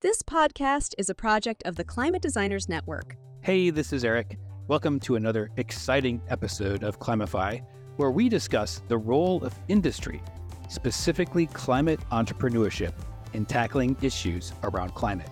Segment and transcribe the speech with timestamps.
[0.00, 3.16] This podcast is a project of the Climate Designers Network.
[3.40, 4.38] Hey, this is Eric.
[4.68, 7.58] Welcome to another exciting episode of Climify,
[7.96, 10.22] where we discuss the role of industry,
[10.68, 12.92] specifically climate entrepreneurship,
[13.32, 15.30] in tackling issues around climate.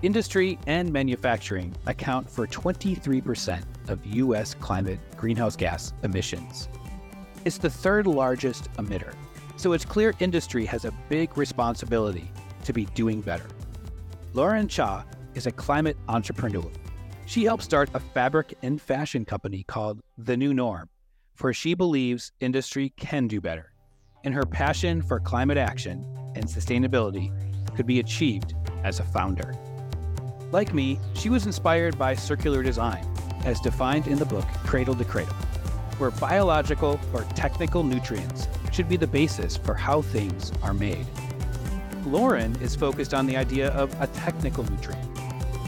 [0.00, 4.54] Industry and manufacturing account for 23% of U.S.
[4.54, 6.70] climate greenhouse gas emissions.
[7.44, 9.12] It's the third largest emitter,
[9.56, 12.30] so it's clear industry has a big responsibility
[12.64, 13.44] to be doing better.
[14.34, 15.00] Lauren Choi
[15.36, 16.68] is a climate entrepreneur.
[17.24, 20.88] She helped start a fabric and fashion company called The New Norm,
[21.36, 23.72] for she believes industry can do better,
[24.24, 27.30] and her passion for climate action and sustainability
[27.76, 29.54] could be achieved as a founder.
[30.50, 33.06] Like me, she was inspired by circular design,
[33.44, 35.32] as defined in the book Cradle to Cradle,
[35.98, 41.06] where biological or technical nutrients should be the basis for how things are made.
[42.06, 45.08] Lauren is focused on the idea of a technical nutrient.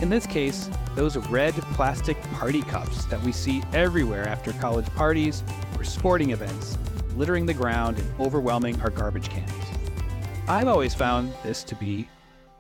[0.02, 5.42] In this case, those red plastic party cups that we see everywhere after college parties
[5.78, 6.76] or sporting events,
[7.16, 9.50] littering the ground and overwhelming our garbage cans.
[10.46, 12.06] I've always found this to be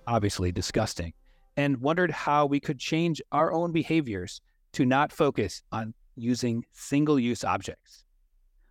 [0.06, 1.12] obviously disgusting
[1.58, 4.40] and wondered how we could change our own behaviors
[4.72, 8.06] to not focus on using single use objects.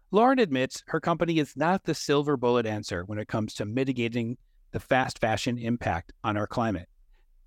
[0.09, 4.37] Lauren admits her company is not the silver bullet answer when it comes to mitigating
[4.75, 6.89] the fast fashion impact on our climate.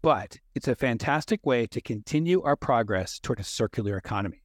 [0.01, 4.43] But it's a fantastic way to continue our progress toward a circular economy.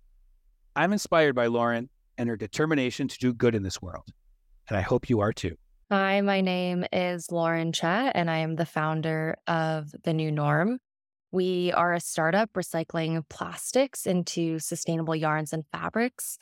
[0.76, 4.10] I'm inspired by Lauren and her determination to do good in this world,
[4.68, 5.56] and I hope you are too.
[5.90, 10.78] Hi, my name is Lauren Choi, and I am the founder of The New Norm.
[11.32, 16.38] We are a startup recycling plastics into sustainable yarns and fabrics.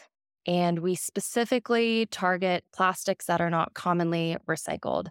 [0.47, 5.09] And we specifically target plastics that are not commonly recycled.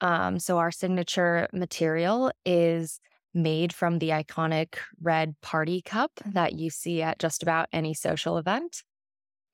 [0.00, 3.00] Um, so our signature material is
[3.34, 8.38] made from the iconic red party cup that you see at just about any social
[8.38, 8.82] event.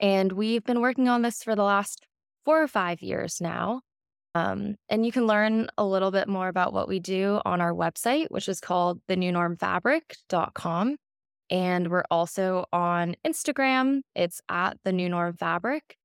[0.01, 2.07] And we've been working on this for the last
[2.45, 3.81] four or five years now.
[4.35, 7.73] Um, and you can learn a little bit more about what we do on our
[7.73, 10.97] website, which is called thenewnormfabric.com.
[11.51, 14.01] And we're also on Instagram.
[14.15, 15.97] It's at the New Norm Fabric.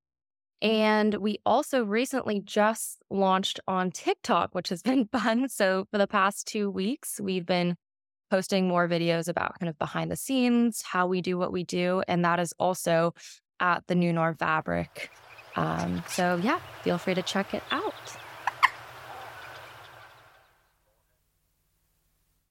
[0.62, 5.47] And we also recently just launched on TikTok, which has been fun.
[5.47, 7.75] So, for the past two weeks, we've been
[8.30, 12.03] posting more videos about kind of behind the scenes, how we do what we do.
[12.08, 13.14] And that is also
[13.59, 15.12] at the New Norm Fabric.
[15.56, 17.94] Um, so, yeah, feel free to check it out.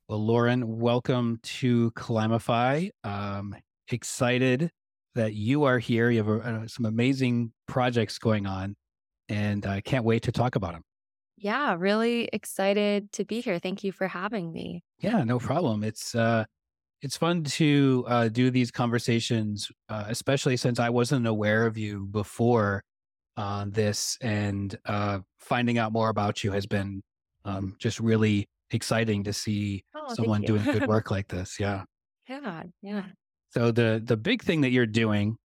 [0.09, 2.89] Well, Lauren, welcome to Climify.
[3.05, 3.55] Um,
[3.89, 4.71] excited
[5.19, 6.11] that you are here.
[6.11, 8.77] You have uh, some amazing projects going on,
[9.29, 10.83] and I can't wait to talk about them.
[11.37, 13.59] Yeah, really excited to be here.
[13.59, 14.83] Thank you for having me.
[15.01, 15.85] Yeah, no problem.
[15.85, 16.45] It's uh,
[17.03, 22.07] it's fun to uh, do these conversations, uh, especially since I wasn't aware of you
[22.07, 22.85] before
[23.37, 27.03] uh, this, and uh, finding out more about you has been
[27.45, 31.61] um, just really exciting to see Oh, someone doing good work like this.
[31.61, 31.85] Yeah.
[32.29, 33.07] yeah, yeah.
[33.51, 35.37] So the the big thing that you're doing,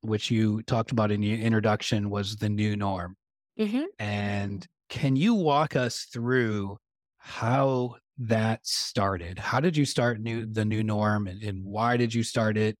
[0.00, 3.16] which you talked about in your introduction, was the new norm.
[3.58, 6.78] hmm And can you walk us through
[7.18, 9.38] how that started?
[9.38, 12.76] How did you start new the new norm, and, and why did you start it?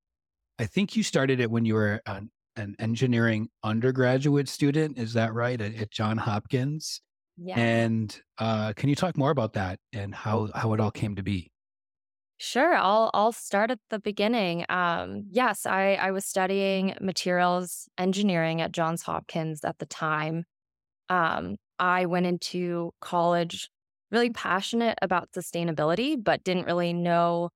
[0.58, 4.98] I think you started it when you were an, an engineering undergraduate student.
[4.98, 7.02] Is that right at, at John Hopkins?
[7.36, 7.58] Yeah.
[7.58, 11.22] And uh, can you talk more about that and how how it all came to
[11.22, 11.50] be?
[12.38, 14.66] Sure, I'll I'll start at the beginning.
[14.68, 20.44] Um, yes, I I was studying materials engineering at Johns Hopkins at the time.
[21.10, 23.70] Um, I went into college
[24.12, 27.50] really passionate about sustainability, but didn't really know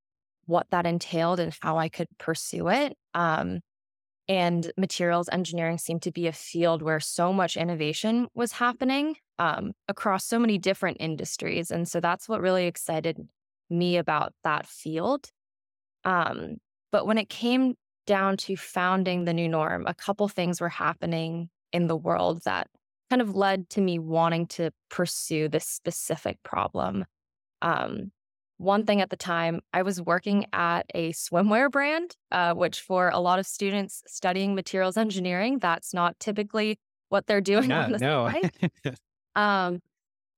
[0.46, 2.96] what that entailed and how I could pursue it.
[3.14, 3.60] Um,
[4.28, 9.72] and materials engineering seemed to be a field where so much innovation was happening um,
[9.88, 13.28] across so many different industries, and so that's what really excited
[13.70, 15.30] me about that field.
[16.04, 16.56] Um,
[16.92, 17.74] but when it came
[18.06, 22.68] down to founding the new norm, a couple things were happening in the world that
[23.10, 27.04] kind of led to me wanting to pursue this specific problem.
[27.62, 28.12] Um,
[28.58, 33.08] one thing at the time, I was working at a swimwear brand, uh, which for
[33.08, 36.78] a lot of students studying materials engineering, that's not typically
[37.08, 38.28] what they're doing Yeah, on the no.
[38.28, 38.50] side.
[39.36, 39.80] Um,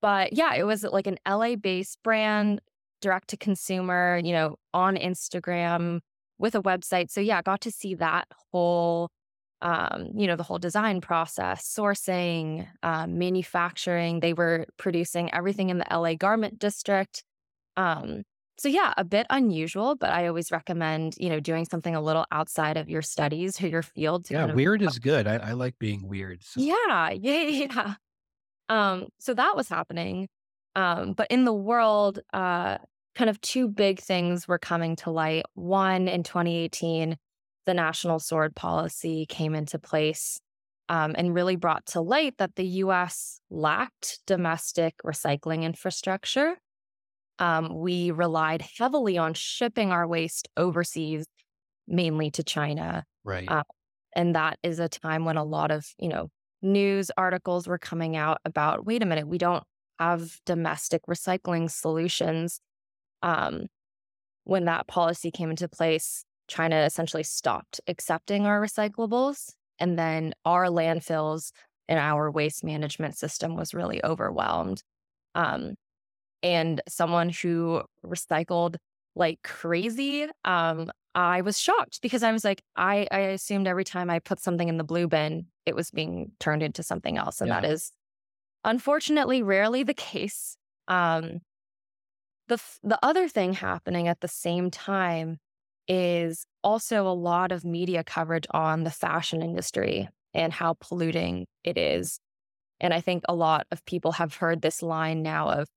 [0.03, 2.61] but yeah, it was like an LA based brand,
[3.03, 6.01] direct to consumer, you know, on Instagram
[6.39, 7.11] with a website.
[7.11, 9.11] So yeah, got to see that whole,
[9.61, 14.21] um, you know, the whole design process, sourcing, um, manufacturing.
[14.21, 17.23] They were producing everything in the LA garment district.
[17.77, 18.23] Um,
[18.59, 22.27] so yeah, a bit unusual, but I always recommend, you know, doing something a little
[22.31, 24.31] outside of your studies or your field.
[24.31, 25.27] yeah, kind of, weird is good.
[25.27, 26.43] I, I like being weird.
[26.43, 27.43] So- yeah, yeah,
[27.75, 27.95] yeah.
[28.69, 30.29] Um, so that was happening.
[30.75, 32.79] Um, but in the world, uh,
[33.15, 35.45] kind of two big things were coming to light.
[35.55, 37.17] One, in 2018,
[37.67, 40.41] the national sword policy came into place
[40.89, 46.57] um, and really brought to light that the US lacked domestic recycling infrastructure.
[47.39, 51.27] Um, we relied heavily on shipping our waste overseas,
[51.89, 53.05] mainly to China.
[53.25, 53.49] Right.
[53.49, 53.65] Uh,
[54.15, 56.29] and that is a time when a lot of, you know,
[56.61, 59.65] news articles were coming out about wait a minute, we don't
[59.99, 62.61] have domestic recycling solutions.
[63.23, 63.67] Um,
[64.45, 69.55] when that policy came into place, China essentially stopped accepting our recyclables.
[69.79, 71.53] And then our landfills
[71.89, 74.83] and our waste management system was really overwhelmed.
[75.35, 75.75] Um,
[76.43, 78.77] and someone who recycled
[79.15, 84.11] like crazy, um, I was shocked because I was like, I, I assumed every time
[84.11, 87.41] I put something in the blue bin, it was being turned into something else.
[87.41, 87.67] And that Yeah.
[87.67, 87.93] is
[88.65, 90.57] unfortunately rarely the case.
[90.89, 91.41] Um,
[92.53, 95.39] the, the other thing happening at the same time
[95.89, 101.79] is also a lot of media coverage on the fashion industry and how polluting it
[101.79, 102.21] is.
[102.79, 105.69] And I think a lot of people have heard this line now of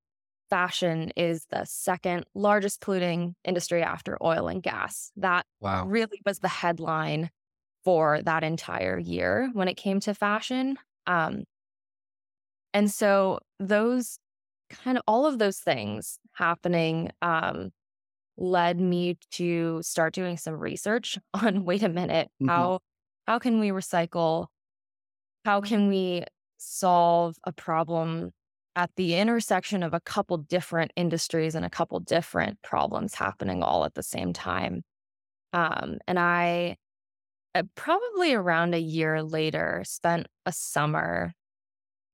[0.50, 5.14] fashion is the second largest polluting industry after oil and gas.
[5.16, 5.86] That wow.
[5.86, 7.30] really was the headline
[7.86, 10.78] for that entire year when it came to fashion.
[11.08, 11.46] Um,
[12.74, 14.20] and so those
[14.70, 17.72] kind of all of those things happening um,
[18.38, 22.70] led me to start doing some research on wait a minute Mhm.
[22.70, 22.80] how
[23.28, 24.48] how can we recycle?
[25.46, 26.24] How can we
[26.58, 28.32] solve a problem
[28.76, 33.86] at the intersection of a couple different industries and a couple different problems happening all
[33.86, 34.84] at the same time?
[35.54, 36.78] Um, and i
[37.56, 41.34] uh, probably around a year later spent a summer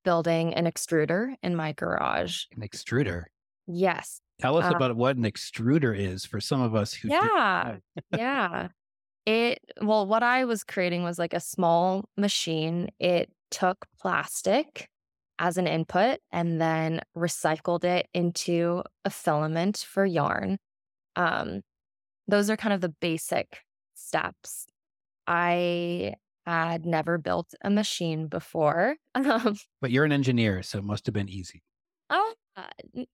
[0.04, 3.26] building an extruder in my garage An extruder.
[3.68, 7.78] yes Tell us Uh, about what an extruder is for some of us who Yeah.
[8.12, 8.70] yeah.
[9.28, 12.90] It, well, what I was creating was like a small machine.
[13.00, 14.90] It took plastic
[15.38, 20.58] as an input and then recycled it into a filament for yarn.
[21.16, 21.62] Um,
[22.28, 23.62] those are kind of the basic
[23.96, 24.66] steps.
[25.28, 26.16] I
[26.46, 28.98] had never built a machine before.
[29.16, 31.64] Um, But you're an engineer, so it must have been easy.
[32.10, 33.06] Oh, uh, uh,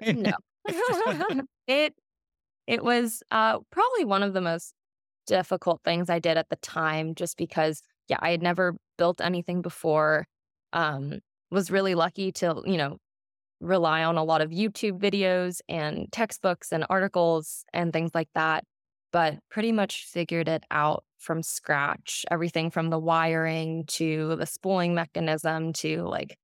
[0.12, 0.32] no.
[1.66, 1.94] it
[2.66, 4.74] it was uh, probably one of the most
[5.26, 9.62] difficult things I did at the time, just because yeah, I had never built anything
[9.62, 10.26] before.
[10.72, 11.20] Um,
[11.50, 12.98] was really lucky to you know
[13.60, 18.64] rely on a lot of YouTube videos and textbooks and articles and things like that,
[19.12, 22.24] but pretty much figured it out from scratch.
[22.30, 26.38] Everything from the wiring to the spooling mechanism to like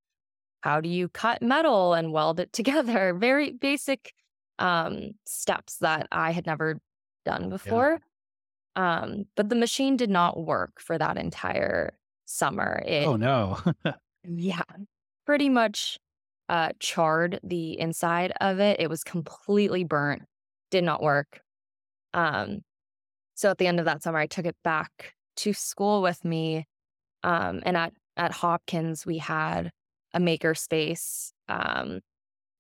[0.61, 3.15] how do you cut metal and weld it together?
[3.19, 4.12] Very basic
[4.59, 6.81] um, steps that I had never
[7.25, 8.00] done before.
[8.76, 12.82] Um, but the machine did not work for that entire summer.
[12.87, 13.59] It, Oh no.
[14.25, 14.62] yeah,
[15.26, 15.99] pretty much
[16.49, 18.81] uh, charred the inside of it.
[18.81, 20.23] It was completely burnt,
[20.70, 21.41] did not work.
[22.19, 22.63] Um,
[23.34, 26.67] so at the end of that summer, I took it back to school with me.
[27.22, 29.70] Um, and at, at Hopkins, we had
[30.13, 32.01] a maker space, um,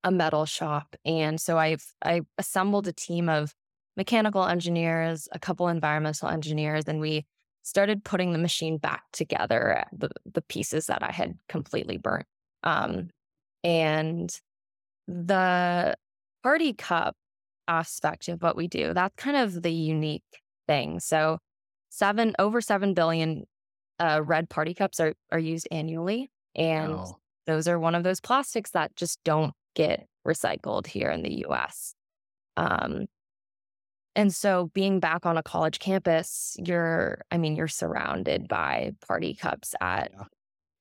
[0.04, 0.94] a metal shop.
[1.04, 3.52] And so I've I assembled a team of
[3.96, 7.26] mechanical engineers, a couple environmental engineers, and we
[7.62, 12.26] started putting the machine back together, the, the pieces that I had completely burnt.
[12.62, 13.10] Um,
[13.64, 14.30] and
[15.08, 15.96] the
[16.44, 17.16] party cup
[17.68, 20.22] aspect of what we do, that's kind of the unique
[20.66, 20.98] thing.
[21.00, 21.38] So
[21.90, 23.44] seven over seven billion
[24.00, 26.30] uh, red party cups are are used annually.
[26.56, 27.16] And Wow.
[27.46, 31.94] those are one of those plastics that just don't get recycled here in the US.
[32.56, 33.06] Um,
[34.16, 39.34] and so being back on a college campus, you're, I mean, you're surrounded by party
[39.34, 40.24] cups at Yeah.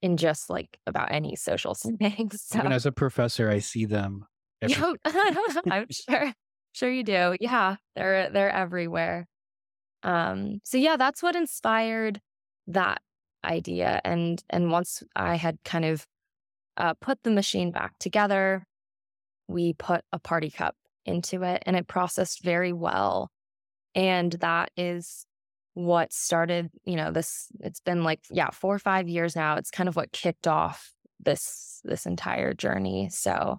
[0.01, 2.32] in just like about any social setting.
[2.32, 4.25] So Even as a professor, I see them.
[4.62, 6.34] every- I'm sure.
[6.77, 7.36] Sure you do.
[7.41, 7.77] Yeah.
[7.96, 9.27] They're they're everywhere.
[10.03, 12.22] Um, so yeah, that's what inspired
[12.67, 13.01] that
[13.43, 14.00] idea.
[14.05, 16.05] And and once I had kind of
[16.77, 18.63] uh, put the machine back together,
[19.48, 23.31] we put a party cup into it and it processed very well.
[23.96, 25.25] And that is
[25.74, 29.55] what started, you know, this it's been like, yeah, four or five years now.
[29.55, 33.10] It's kind of what kicked off this this entire journey.
[33.10, 33.57] So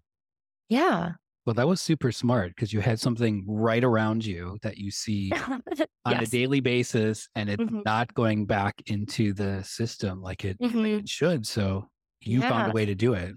[0.68, 1.14] yeah.
[1.48, 5.40] Well, that was super smart because you had something right around you that you see
[6.06, 7.84] on a daily basis and it's Mhm.
[7.84, 11.00] not going back into the system like it, like Mhm.
[11.00, 11.46] it should.
[11.46, 11.88] So
[12.22, 13.36] you found a way to do it.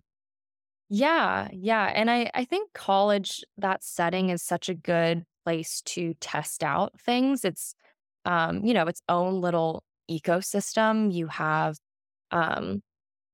[0.89, 6.13] Yeah, yeah, and I I think college, that setting is such a good place to
[6.15, 7.45] test out things.
[7.45, 7.73] It's,
[8.25, 11.13] um, you know, its own little ecosystem.
[11.13, 11.77] You have,
[12.31, 12.83] um,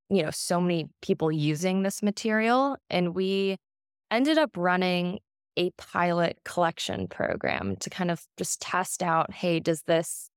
[0.09, 3.57] you know, so many people using this material, and we
[4.11, 5.19] ended up running
[5.57, 10.29] a pilot collection program to kind of just test out, hey, does this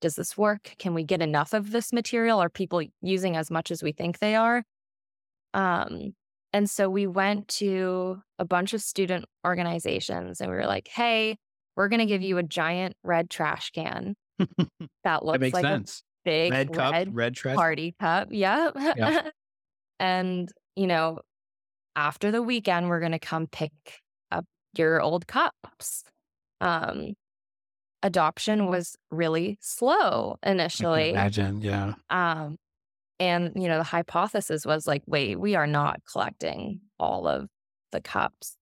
[0.00, 0.74] does this work?
[0.78, 2.40] Can we get enough of this material?
[2.40, 4.64] Are people using as much as we think they are?
[5.54, 6.14] Um,
[6.52, 11.36] and so we went to a bunch of student organizations and we were like, hey,
[11.76, 14.68] we're going to give you a giant red trash can that
[15.04, 15.84] That looks makes like a
[16.24, 17.56] big Red cup, red red trash.
[17.56, 18.28] party cup.
[18.32, 18.72] Yep.
[18.96, 19.30] Yeah.
[20.00, 21.20] and, you know,
[21.96, 23.72] after the weekend, we're going to come pick
[24.30, 24.44] up
[24.76, 26.04] your old cups.
[26.60, 27.14] Um,
[28.02, 31.10] adoption was really slow initially.
[31.10, 31.60] imagine.
[31.60, 31.94] Yeah.
[32.10, 32.56] Um,
[33.20, 37.48] and you know, the hypothesis was like, wait, we are not collecting all of
[37.92, 38.56] the cups.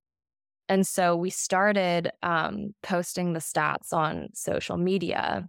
[0.68, 5.48] And so we started um, posting the stats on social media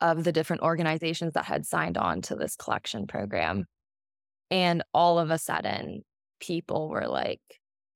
[0.00, 3.66] of the different organizations that had signed on to this collection program.
[4.50, 6.02] And all of a sudden,
[6.40, 7.40] people were like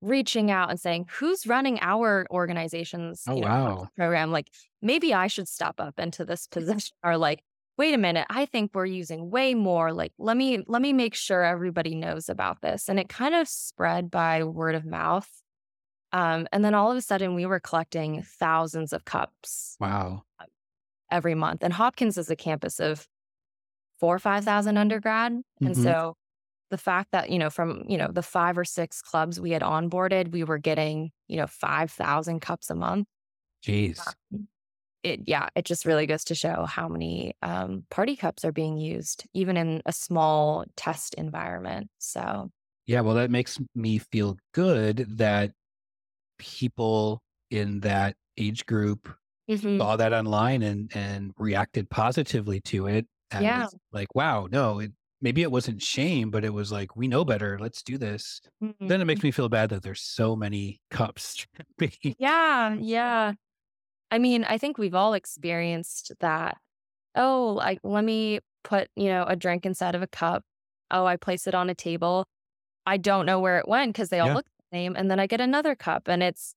[0.00, 3.88] reaching out and saying, Who's running our organization's Oh, you know, wow.
[3.96, 4.32] program?
[4.32, 4.48] Like,
[4.80, 6.94] maybe I should step up into this position.
[7.04, 7.42] Or like,
[7.78, 9.92] wait a minute, I think we're using way more.
[9.92, 12.88] Like, let me let me make sure everybody knows about this.
[12.88, 15.28] And it kind of spread by word of mouth.
[16.12, 20.24] Um, and then all of a sudden we were collecting thousands of cups Wow.
[21.10, 21.62] every month.
[21.62, 23.06] And Hopkins is a campus of
[24.00, 25.32] four or five thousand undergrad.
[25.32, 25.82] And Mhm.
[25.82, 26.16] so
[26.72, 29.62] the fact that, you know, from, you know, the five or six clubs we had
[29.62, 33.08] onboarded, we were getting, you know, five thousand cups a month.
[33.62, 34.14] Jeez.
[35.02, 38.76] It yeah, it just really goes to show how many um, party cups are being
[38.78, 41.90] used, even in a small test environment.
[41.98, 42.50] So
[42.86, 43.00] Yeah.
[43.00, 45.52] Well, that makes me feel good that
[46.38, 49.08] people in that age group
[49.48, 49.82] Mhm.
[49.82, 53.06] saw that online and and reacted positively to it.
[53.32, 53.70] And Yeah.
[53.92, 57.58] like, wow, no, it, maybe it wasn't shame, but it was like, we know better.
[57.58, 58.40] Let's do this.
[58.88, 61.46] Then it makes me feel bad that there's so many cups
[62.18, 63.34] Yeah, yeah.
[64.10, 66.58] I mean, I think we've all experienced that.
[67.16, 70.44] Oh, like let me put, you know, a drink inside of a cup.
[70.90, 72.26] Oh, I place it on a table.
[72.86, 74.34] I don't know where it went because they all Yeah.
[74.34, 74.96] look the same.
[74.96, 76.54] And then I get another cup and it's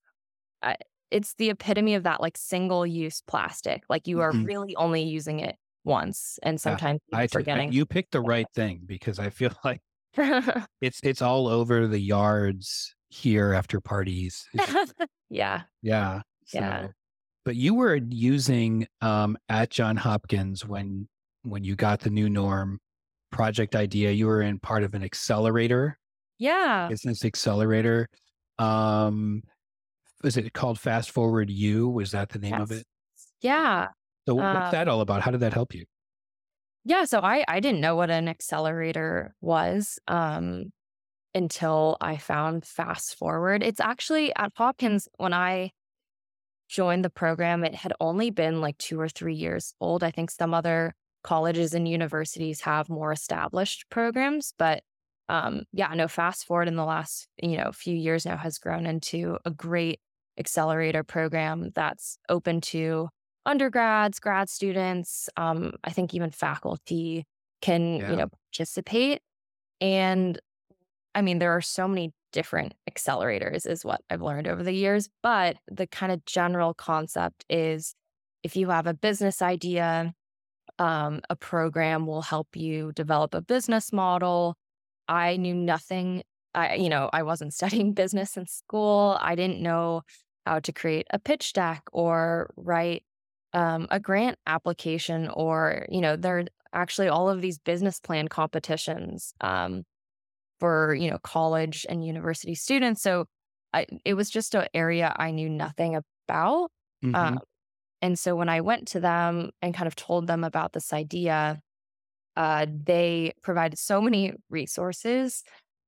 [0.63, 0.77] I
[1.11, 3.83] it's the epitome of that like single use plastic.
[3.89, 4.47] Like you are Mhm.
[4.47, 7.71] really only using it once and sometimes I t- I- forgetting.
[7.71, 9.79] you picked the right thing because I feel like
[10.81, 14.45] it's it's all over the yards here after parties.
[15.29, 15.61] Yeah.
[15.81, 16.21] yeah.
[16.53, 16.87] Yeah.
[17.45, 21.07] But you were using um, at John Hopkins when
[21.43, 22.79] when you got the new norm
[23.31, 24.11] project idea.
[24.11, 25.97] You were in part of an accelerator,
[26.39, 26.87] Yeah.
[26.89, 28.07] business accelerator.
[28.57, 29.43] Um,
[30.23, 31.87] was it called Fast Forward U?
[31.89, 32.85] Was that the name of it?
[33.41, 33.89] Yeah.
[34.27, 35.21] So what's Uh, that all about?
[35.23, 35.85] How did that help you?
[36.83, 40.71] Yeah, so I I didn't know what an accelerator was um
[41.35, 43.63] until I found Fast Forward.
[43.63, 45.71] It's actually at Hopkins when I
[46.69, 50.03] joined the program, it had only been like 2 or 3 years old.
[50.03, 54.83] I think some other colleges and universities have more established programs, but
[55.29, 58.85] um yeah, no Fast Forward in the last, you know, few years now has grown
[58.85, 59.99] into a great
[60.37, 63.09] accelerator program that's open to
[63.45, 67.25] undergrads, grad students, um, I think even faculty
[67.61, 68.11] can, Yeah.
[68.11, 69.21] you know, participate.
[69.81, 70.39] And
[71.13, 75.09] I mean, there are so many different accelerators, is what I've learned over the years.
[75.23, 77.95] But the kind of general concept is
[78.43, 80.13] if you have a business idea,
[80.79, 84.57] um, a program will help you develop a business model.
[85.07, 86.23] I knew nothing.
[86.53, 89.17] I, you know, I wasn't studying business in school.
[89.21, 90.01] I didn't know
[90.45, 93.03] how to create a pitch deck or write
[93.55, 98.29] um, a grant application, or you know, there are actually all of these business plan
[98.29, 99.85] competitions um,
[100.59, 103.01] for you know college and university students.
[103.01, 103.25] So
[103.73, 105.95] I, it was just an area I knew nothing
[106.29, 106.71] about.
[107.01, 107.13] Mhm.
[107.13, 107.39] Um,
[108.01, 111.61] and so when I went to them and kind of told them about this idea,
[112.35, 115.43] uh, they provided so many resources,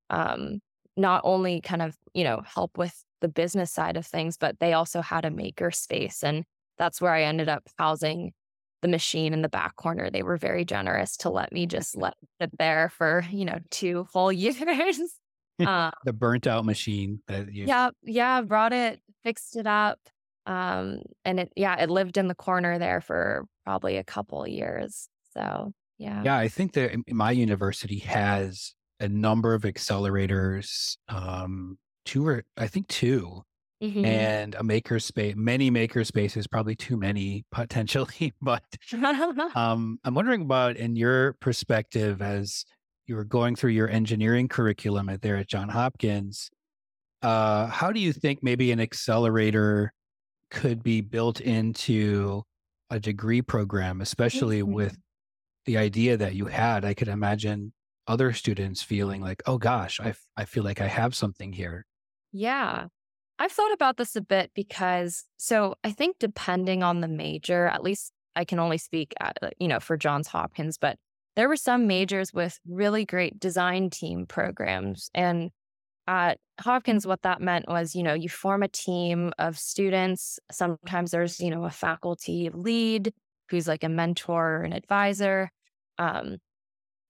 [0.10, 0.62] um,
[0.98, 4.74] not only kind of, you know, help with the business side of things, but they
[4.74, 6.24] also had a maker space.
[6.24, 6.46] And
[6.78, 8.34] that's where I ended up housing
[8.82, 10.10] the machine in the back corner.
[10.10, 14.08] They were very generous to let me just let it there for, you know, two
[14.14, 15.00] whole years.
[15.60, 17.66] Uh, the burnt out machine that you.
[17.66, 20.00] yeah, yeah, brought it, fixed it up.
[20.46, 25.10] Um, and it, yeah, it lived in the corner there for probably a couple years.
[25.34, 26.22] So, yeah.
[26.24, 32.68] Yeah, I think that my university has a number of accelerators, um, two or I
[32.68, 33.44] think 2
[33.82, 34.06] Mhm.
[34.06, 38.34] and a maker space, many maker spaces, probably too many potentially.
[38.42, 38.64] But
[39.56, 42.66] um, I'm wondering about in your perspective as
[43.08, 46.50] you were going through your engineering curriculum at there at John Hopkins,
[47.22, 49.94] uh, how do you think maybe an accelerator
[50.52, 52.44] could be built into
[52.90, 54.74] a degree program, especially Mhm.
[54.74, 54.98] with
[55.66, 56.86] the idea that you had?
[56.86, 57.74] I could imagine
[58.08, 61.86] other students feeling like, oh gosh, I, f- I feel like I have something here.
[62.32, 62.88] Yeah.
[63.40, 67.84] I've thought about this a bit because, so I think depending on the major, at
[67.84, 70.98] least I can only speak, at, uh, you know, for Johns Hopkins, but
[71.36, 75.12] there were some majors with really great design team programs.
[75.14, 75.52] And
[76.08, 80.40] at Hopkins, what that meant was, you know, you form a team of students.
[80.52, 83.14] Sometimes there's, you know, a faculty lead
[83.50, 85.52] who's like a mentor or an advisor.
[86.00, 86.38] Um,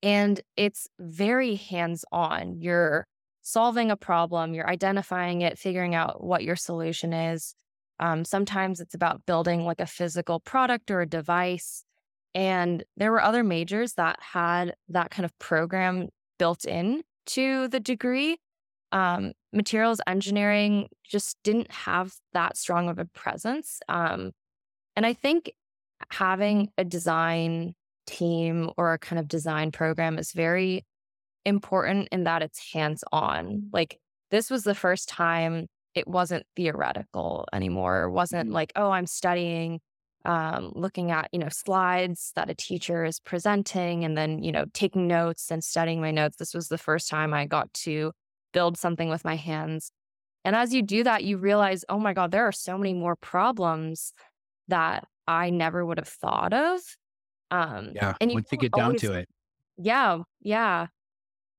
[0.03, 2.59] and it's very hands on.
[2.59, 3.07] You're
[3.47, 7.55] solving a problem, you're identifying it, figuring out what your solution is.
[7.97, 11.85] Um, sometimes it's about building like a physical product or a device.
[12.35, 17.79] And there were other majors that had that kind of program built in to the
[17.79, 18.37] degree.
[18.91, 23.79] Um, materials engineering just didn't have that strong of a presence.
[23.87, 24.31] Um,
[24.97, 25.53] and I think
[26.11, 27.75] having a design
[28.07, 30.85] team or a kind of design program is very
[31.47, 33.69] important in that it's hands on.
[33.73, 33.99] Like,
[34.31, 38.03] this was the first time it wasn't theoretical anymore.
[38.05, 38.53] It wasn't Mhm.
[38.53, 39.81] like, oh, I'm studying,
[40.25, 44.65] um, looking at, you know, slides that a teacher is presenting and then, you know,
[44.73, 46.37] taking notes and studying my notes.
[46.37, 48.13] This was the first time I got to
[48.53, 49.91] build something with my hands.
[50.45, 53.15] And as you do that, you realize, oh my God, there are so many more
[53.17, 54.13] problems
[54.67, 56.81] that I never would have thought of.
[57.51, 58.17] Um, Yeah.
[58.21, 59.29] and you Once you get down always to it.
[59.77, 60.87] yeah, yeah.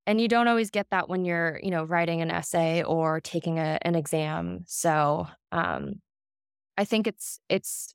[0.09, 3.59] And you don't always get that when you're, you know, writing an essay or taking
[3.59, 4.65] a, an exam.
[4.67, 6.01] So um,
[6.79, 7.93] I think it's it's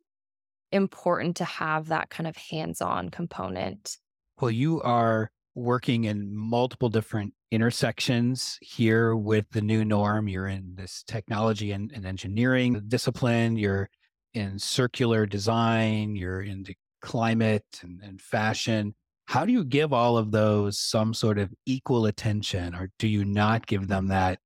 [0.71, 3.97] important to have that kind of hands-on component.
[4.39, 10.27] Well, you are working in multiple different intersections here with the new norm.
[10.27, 13.89] You're in this technology and, and engineering discipline, you're
[14.35, 18.93] in circular design, you're into climate and, and fashion.
[19.25, 23.25] How do you give all of those some sort of equal attention, or do you
[23.25, 24.39] not give them that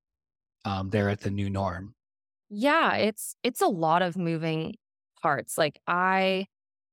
[0.64, 1.94] um, there at the new norm?
[2.48, 4.74] Yeah, it's it's a lot of moving
[5.20, 5.58] parts.
[5.58, 6.46] Like I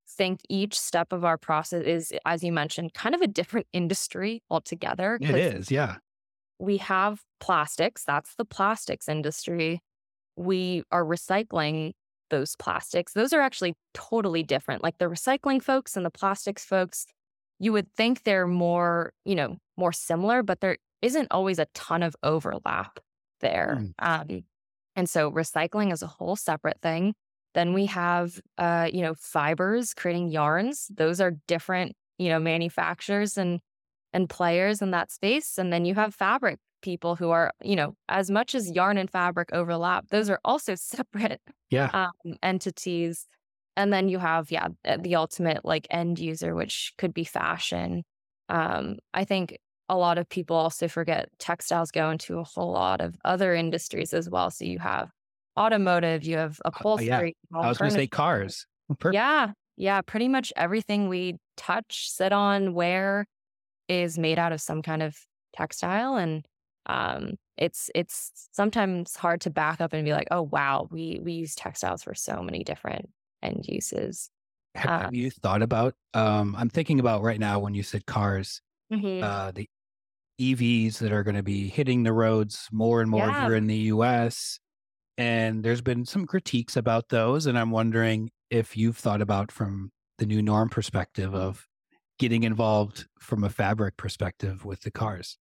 [0.07, 4.43] think each step of our process is, as you mentioned, kind of a different industry
[4.49, 5.17] altogether.
[5.21, 5.97] It is, yeah.
[6.59, 9.81] we have plastics, that's the plastics industry.
[10.35, 11.93] We are recycling
[12.29, 13.13] those plastics.
[13.13, 14.83] Those are actually totally different.
[14.83, 17.05] Like the recycling folks and the plastics folks,
[17.59, 22.03] you would think they're more, you know, more similar, but there isn't always a ton
[22.03, 22.99] of overlap
[23.41, 23.77] there.
[23.79, 23.93] Mm.
[23.99, 24.43] Um,
[24.95, 27.13] and so recycling is a whole separate thing.
[27.53, 30.87] Then we have, uh, you know, fibers creating yarns.
[30.93, 33.59] Those are different, you know, manufacturers and
[34.13, 35.57] and players in that space.
[35.57, 39.09] And then you have fabric people who are, you know, as much as yarn and
[39.09, 41.91] fabric overlap, those are also separate Yeah.
[41.93, 42.11] um,
[42.43, 43.27] entities.
[43.77, 48.03] And then you have, yeah, uh, the ultimate like end user, which could be fashion.
[48.49, 49.57] Um, I think
[49.89, 54.13] a lot of people also forget textiles go into a whole lot of other industries
[54.13, 54.49] as well.
[54.49, 55.11] So you have
[55.59, 58.65] automotive, you have upholstery, you have I was going to say cars.
[58.99, 59.15] Perfect.
[59.15, 63.25] Yeah, yeah, pretty much everything we touch, sit on, wear
[63.87, 65.17] is made out of some kind of
[65.53, 66.45] textile and
[66.87, 71.33] um it's it's sometimes hard to back up and be like, "Oh wow, we we
[71.33, 73.09] use textiles for so many different
[73.45, 74.29] end uses."
[74.75, 75.95] Have, Uh, have you thought about?
[76.13, 79.23] Um, I'm thinking about right now when you said cars, mhm.
[79.23, 79.69] uh, the
[80.39, 83.45] EVs that are going to be hitting the roads more and more Yeah.
[83.45, 84.59] here in the US.
[85.17, 87.45] And there's been some critiques about those.
[87.45, 91.67] And I'm wondering if you've thought about from the new norm perspective of
[92.19, 95.37] getting involved from a fabric perspective with the cars.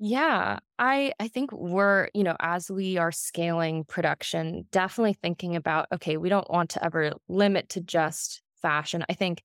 [0.00, 5.86] Yeah, I I think we're, you know, as we are scaling production, definitely thinking about,
[5.92, 9.04] okay, we don't want to ever limit to just fashion.
[9.08, 9.42] I think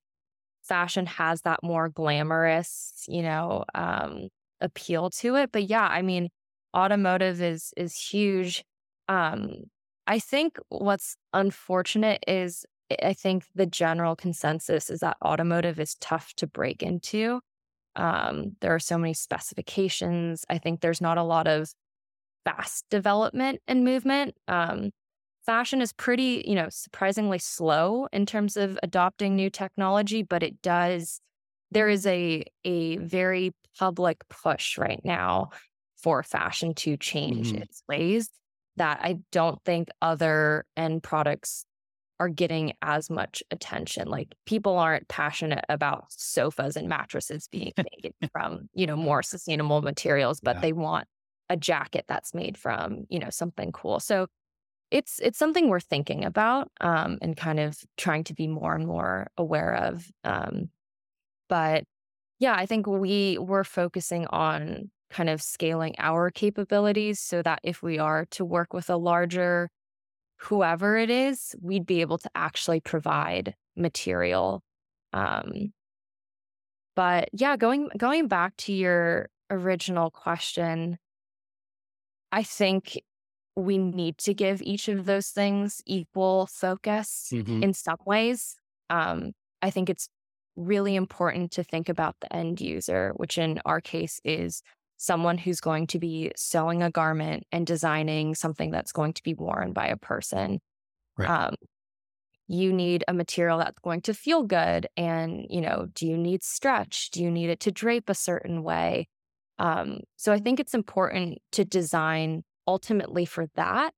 [0.64, 4.30] fashion has that more glamorous, you know, um,
[4.62, 5.52] appeal to it.
[5.54, 6.30] But yeah, I mean,
[6.76, 8.64] automotive is is huge.
[9.10, 9.66] Um,
[10.08, 15.96] I think what's unfortunate is I I think the general consensus is that automotive is
[15.96, 17.42] tough to break into.
[17.96, 20.46] Um, there are so many specifications.
[20.50, 21.74] I think there's not a lot of
[22.46, 24.36] fast development and movement.
[24.48, 24.92] Um,
[25.46, 30.62] fashion is pretty, you know, surprisingly slow in terms of adopting new technology, but it
[30.62, 31.20] does.
[31.72, 35.50] There is a a very public push right now
[35.98, 37.64] for fashion to change Mhm.
[37.64, 38.30] its ways
[38.76, 41.66] that I don't think other end products
[42.24, 44.08] are getting as much attention.
[44.08, 49.82] Like people aren't passionate about sofas and mattresses being made from, you know, more sustainable
[49.82, 50.62] materials, but Yeah.
[50.62, 51.08] they want
[51.50, 54.00] a jacket that's made from, you know, something cool.
[54.00, 54.28] So
[54.92, 58.88] it's it's something we're thinking about um, and kind of trying to be more and
[58.88, 60.12] more aware of.
[60.24, 60.70] Um,
[61.50, 61.86] but
[62.40, 67.84] yeah, I think we we're focusing on kind of scaling our capabilities so that if
[67.84, 69.70] we are to work with a larger
[70.44, 74.64] whoever it is, we'd be able to actually provide material.
[75.14, 75.74] Um,
[76.96, 80.98] but yeah, going going back to your original question,
[82.32, 83.00] I think
[83.56, 87.64] we need to give each of those things equal focus Mhm.
[87.64, 88.58] in some ways.
[88.90, 90.10] Um, I think it's
[90.56, 94.62] really important to think about the end user, which in our case is
[95.04, 99.34] someone who's going to be sewing a garment and designing something that's going to be
[99.34, 100.62] worn by a person.
[101.18, 101.30] Right.
[101.30, 101.56] Um,
[102.48, 104.88] you need a material that's going to feel good.
[104.96, 107.12] And, you know, do you need stretch?
[107.12, 109.10] Do you need it to drape a certain way?
[109.60, 113.94] Um, so I think it's important to design ultimately for that.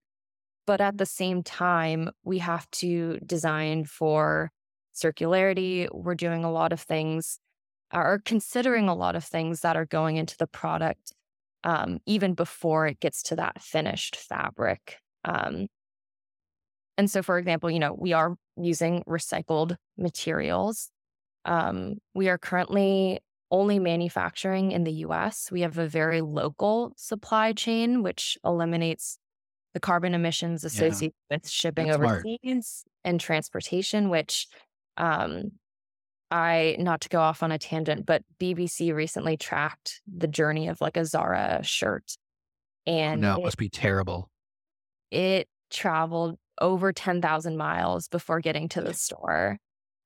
[0.65, 4.49] But at the same time, we have to design for
[4.95, 5.87] circularity.
[5.93, 7.37] We're doing a lot of things
[7.95, 11.13] or considering a lot of things that are going into the product
[11.63, 14.97] um, even before it gets to that finished fabric.
[15.23, 15.67] Um,
[16.97, 20.91] and so, for example, you know, we are using recycled materials.
[21.43, 23.19] Um, we are currently
[23.51, 25.49] only manufacturing in the US.
[25.51, 29.17] We have a very local supply chain, which eliminates
[29.73, 32.25] the carbon emissions associated with shipping That's smart.
[32.25, 34.47] overseas and transportation, which
[34.97, 35.51] um,
[36.31, 40.81] I, not to go off on a tangent, but BBC recently tracked the journey of
[40.81, 42.17] like a Zara shirt.
[42.87, 44.29] And no, it it, must be terrible.
[45.11, 49.57] it traveled over 10,000 miles before getting to the store.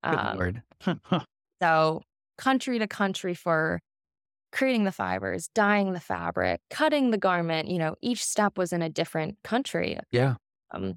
[0.02, 1.24] Good Um,
[1.62, 2.02] so,
[2.38, 3.80] country to country for
[4.52, 8.82] creating the fibers, dyeing the fabric, cutting the garment, you know, each step was in
[8.82, 9.98] a different country.
[10.10, 10.34] yeah.
[10.72, 10.94] Um,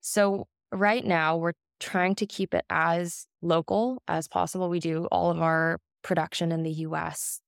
[0.00, 4.68] so, right now, we're trying to keep it as local as possible.
[4.68, 7.40] We do all of our production in the US.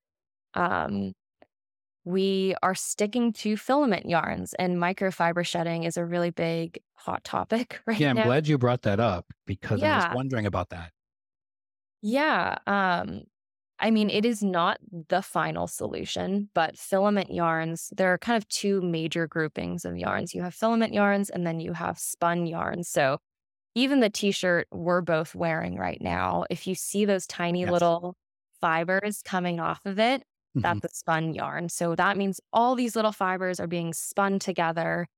[0.55, 1.13] Um,
[2.05, 7.81] we are sticking to filament yarns, and microfiber shedding is a really big hot topic
[7.87, 10.93] right Yeah, I'm glad you brought that up because I was wondering about that.
[12.03, 12.59] Yeah.
[12.67, 13.23] Um,
[13.79, 18.49] I mean, it is not the final solution, but filament yarns, there are kind of
[18.49, 20.35] two major groupings of yarns.
[20.35, 22.89] You have filament yarns and then you have spun yarns.
[22.89, 23.19] So
[23.77, 27.67] even the t shirt we're both wearing right now, if you see those tiny Yes.
[27.67, 28.17] little
[28.63, 30.63] fibers coming off of it, Mhm.
[30.65, 31.69] that's a spun yarn.
[31.71, 35.09] So that means all these little fibers are being spun together.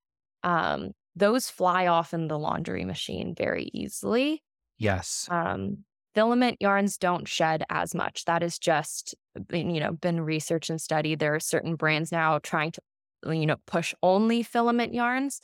[0.45, 4.43] Um, those fly off in the laundry machine very easily.
[4.79, 5.31] Yes.
[5.31, 8.25] Um, filament yarns don't shed as much.
[8.25, 9.15] That is just
[9.49, 11.19] been, you know, been researched and studied.
[11.21, 12.83] There are certain brands now trying to,
[13.27, 15.41] you know, push only filament yarns.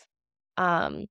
[0.57, 1.07] Um,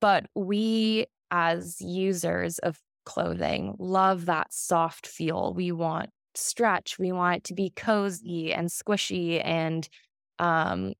[0.00, 5.52] but we as users of clothing love that soft feel.
[5.54, 6.98] We want stretch.
[6.98, 9.40] We want it to be cozy and squishy.
[9.44, 9.88] And
[10.38, 10.94] um,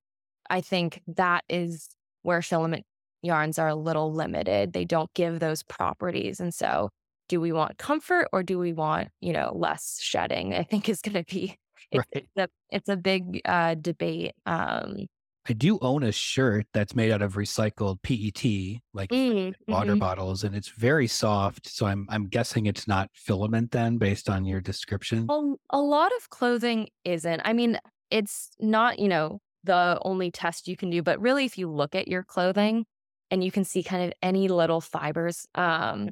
[0.50, 1.88] I think that is
[2.22, 2.84] where filament
[3.22, 4.72] yarns are a little limited.
[4.72, 6.40] They don't give those properties.
[6.40, 6.90] And so,
[7.28, 10.54] do we want comfort or do we want, you know, less shedding?
[10.54, 11.56] I think is going to be
[11.90, 12.26] it's, Right.
[12.36, 14.32] a, it's a big uh, debate.
[14.46, 15.06] Um,
[15.46, 19.98] I do own a shirt that's made out of recycled PET, like mm, water mhm.
[20.00, 21.68] bottles, and it's very soft.
[21.68, 25.26] So I'm I'm guessing it's not filament then, based on your description.
[25.26, 27.42] Well, a lot of clothing isn't.
[27.44, 27.78] I mean,
[28.10, 31.94] it's not, you know, the only test you can do, but really if you look
[31.94, 32.86] at your clothing
[33.30, 36.10] and you can see kind of any little fibers, um,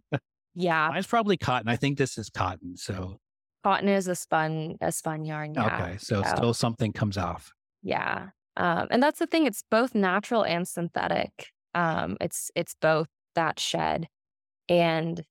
[0.54, 1.68] yeah, Mine's probably cotton.
[1.68, 2.76] I think this is cotton.
[2.76, 3.18] So
[3.64, 5.54] cotton is a spun a spun yarn.
[5.54, 5.66] Yeah.
[5.66, 7.52] okay, so So, still something comes off.
[7.82, 8.28] yeah.
[8.56, 11.48] Um, and that's the thing, it's both natural and synthetic.
[11.74, 14.08] Um, it's it's both that shed.
[14.68, 15.24] And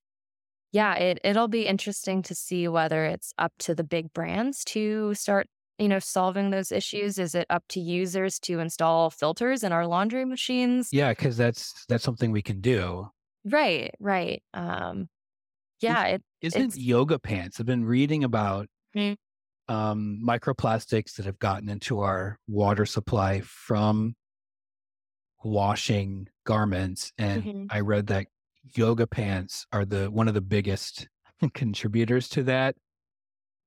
[0.72, 5.14] yeah, it it'll be interesting to see whether it's up to the big brands to
[5.16, 5.48] start,
[5.80, 7.20] you know, solving those issues.
[7.20, 10.90] Is it up to users to install filters in our laundry machines?
[10.92, 13.10] Yeah, because that's that's something we can do.
[13.44, 14.44] Right, right.
[14.54, 15.10] Um,
[15.82, 17.60] yeah, it Isn't it's yoga pants?
[17.60, 19.16] I've been reading about Mm.
[19.72, 24.16] Um, microplastics that have gotten into our water supply from
[25.44, 27.12] washing garments.
[27.18, 27.70] And Mhm.
[27.70, 28.28] I read that
[28.76, 31.08] yoga pants are the one of the biggest
[31.54, 32.76] contributors to that.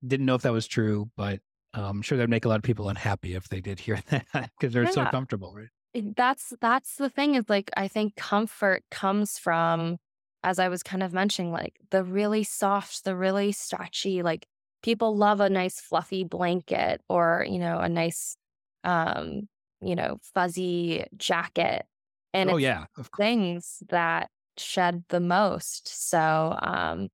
[0.06, 1.40] Didn't know if that was true, but
[1.74, 4.26] um, I'm sure that'd make a lot of people unhappy if they did hear that
[4.58, 5.68] because they're so comfortable, right?
[5.94, 9.98] That's that's the thing is like I think comfort comes from
[10.42, 14.46] as I was kind of mentioning like the really soft, the really stretchy like
[14.84, 18.36] people love a nice fluffy blanket or you know a nice
[18.84, 19.48] um
[19.80, 21.86] you know fuzzy jacket
[22.34, 22.84] and oh it's yeah,
[23.16, 25.88] things that shed the most.
[25.88, 27.08] So um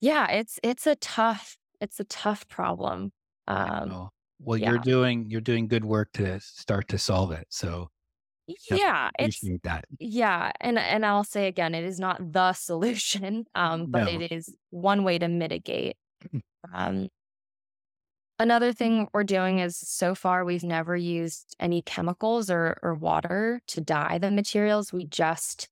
[0.00, 3.12] yeah, it's it's a tough it's a tough problem.
[3.46, 4.10] Um
[4.40, 4.70] well, yeah.
[4.70, 7.46] you're doing you're doing good work to start to solve it.
[7.50, 7.90] So
[8.70, 9.84] Yeah, it's appreciate that.
[10.00, 14.20] Yeah, and and I'll say again, it is not the solution, um, but No.
[14.20, 15.96] it is one way to mitigate.
[16.72, 17.08] Um,
[18.38, 23.60] another thing we're doing is so far we've never used any chemicals or or water
[23.68, 24.92] to dye the materials.
[24.92, 25.68] We just,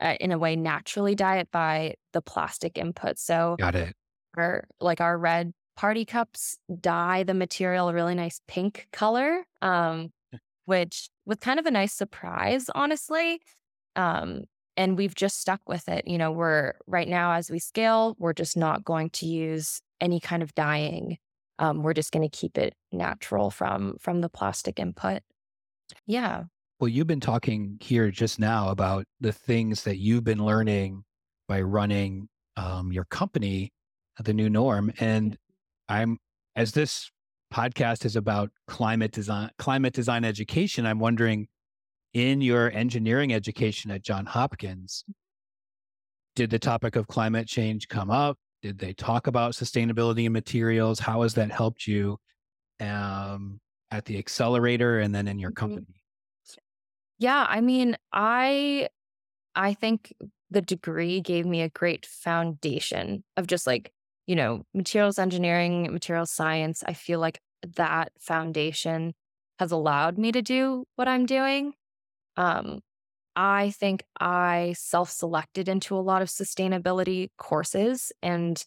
[0.00, 3.18] uh, in a way, naturally dye it by the plastic input.
[3.18, 3.94] So Got it.
[4.36, 10.10] our like our red party cups dye the material a really nice pink color um
[10.66, 13.40] which was kind of a nice surprise honestly
[13.96, 14.42] um
[14.76, 18.34] and we've just stuck with it you know we're right now as we scale we're
[18.34, 21.18] just not going to use any kind of dyeing
[21.58, 25.22] um we're just going to keep it natural from from the plastic input
[26.06, 26.44] yeah
[26.78, 31.04] Well, you've been talking here just now about the things that you've been learning
[31.46, 33.72] by running um, your company,
[34.22, 34.92] the new norm.
[34.98, 35.36] And
[35.88, 36.18] I'm,
[36.56, 37.10] as this
[37.52, 41.48] podcast is about climate design, climate design education, I'm wondering
[42.14, 45.04] in your engineering education at John Hopkins,
[46.34, 48.38] did the topic of climate change come up?
[48.62, 50.98] Did they talk about sustainability and materials?
[50.98, 52.18] How has that helped you
[52.80, 55.52] um, at the accelerator and then in your Mhm.
[55.52, 56.02] company?
[57.18, 58.88] Yeah, I mean, I
[59.56, 60.14] I think
[60.50, 63.92] the degree gave me a great foundation of just like,
[64.26, 66.84] you know, materials engineering, materials science.
[66.86, 67.40] I feel like
[67.76, 69.14] that foundation
[69.60, 71.74] has allowed me to do what I'm doing.
[72.36, 72.80] Um,
[73.42, 78.62] I think I self-selected into a lot of sustainability courses and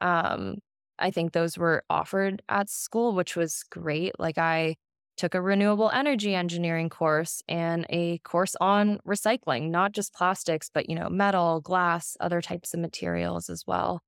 [0.00, 0.58] um
[0.98, 4.12] I think those were offered at school, which was great.
[4.20, 4.76] Like I
[5.16, 10.88] took a renewable energy engineering course and a course on recycling, not just plastics, but
[10.88, 14.02] you know, metal, glass, other types of materials as well.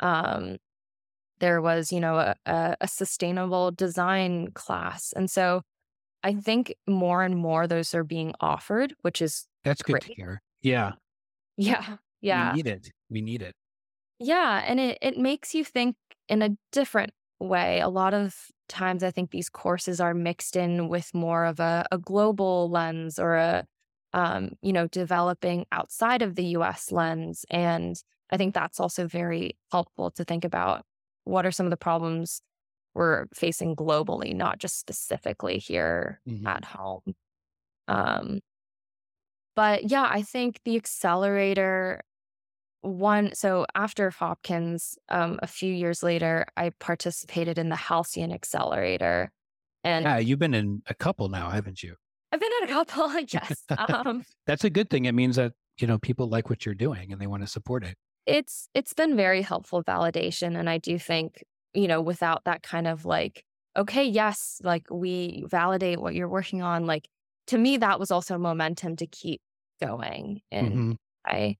[0.00, 0.58] Um,
[1.40, 5.12] there was, you know, a, a, a sustainable design class.
[5.16, 5.62] And so
[6.24, 10.16] I think more and more those are being offered, which is That's good to Great.
[10.16, 10.42] hear.
[10.62, 10.94] Yeah.
[11.56, 12.56] yeah, yeah.
[12.56, 12.92] We need it.
[13.10, 13.54] We need it.
[14.18, 15.96] Yeah, and it it makes you think
[16.28, 17.80] in a different way.
[17.80, 21.86] A lot of times I think these courses are mixed in with more of a,
[21.90, 23.66] a global lens or a
[24.12, 27.44] um, you know, developing outside of the US lens.
[27.50, 27.96] And
[28.30, 30.84] I think that's also very helpful to think about
[31.24, 32.42] what are some of the problems
[32.94, 36.46] we're facing globally, not just specifically here Mhm.
[36.46, 37.14] at home.
[37.88, 38.40] Um,
[39.60, 42.00] but yeah, I think the accelerator
[42.80, 49.30] one so after Hopkins, um, a few years later, I participated in the Halcyon Accelerator.
[49.84, 51.96] And Yeah, you've been in a couple now, haven't you?
[52.32, 53.64] I've been at a couple, yes.
[53.76, 55.04] Um, That's a good thing.
[55.04, 57.84] It means that, you know, people like what you're doing and they want to support
[57.84, 57.98] it.
[58.24, 60.58] it's it's been very helpful validation.
[60.58, 61.44] And I do think,
[61.74, 63.44] you know, without that kind of like,
[63.76, 67.08] okay, yes, like we validate what you're working on, like
[67.48, 69.42] to me, that was also momentum to keep
[69.80, 70.42] going.
[70.52, 70.96] And Mhm.
[71.26, 71.56] I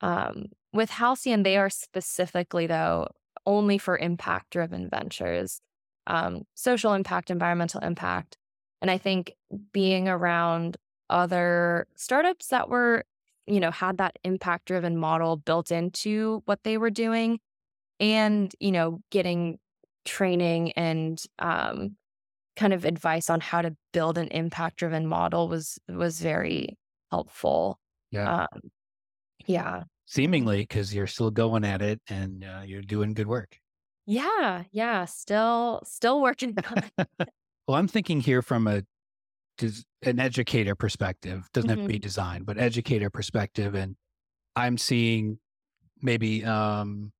[0.00, 3.08] um with Halcyon, they are specifically though
[3.46, 5.60] only for impact driven ventures,
[6.06, 8.36] um, social impact, environmental impact.
[8.82, 9.34] And I think
[9.72, 10.76] being around
[11.10, 13.04] other startups that were,
[13.46, 17.40] you know, had that impact driven model built into what they were doing
[18.00, 19.58] and, you know, getting
[20.04, 21.96] training and um
[22.56, 26.78] kind of advice on how to build an impact driven model was was very
[27.10, 27.78] helpful.
[28.10, 28.46] Yeah.
[28.52, 28.60] Um,
[29.46, 29.84] yeah.
[30.06, 33.58] Seemingly, because you're still going at it and uh, you're doing good work.
[34.06, 36.56] Yeah, yeah, still still working.
[37.66, 38.82] Well, I'm thinking here from a
[40.02, 41.48] an educator perspective.
[41.52, 43.96] Doesn't have to be design, but educator perspective, and
[44.54, 45.38] I'm seeing
[46.00, 47.12] maybe um,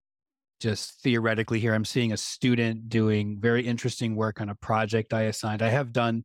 [0.60, 1.74] just theoretically here.
[1.74, 5.62] I'm seeing a student doing very interesting work on a project I assigned.
[5.62, 6.24] I have done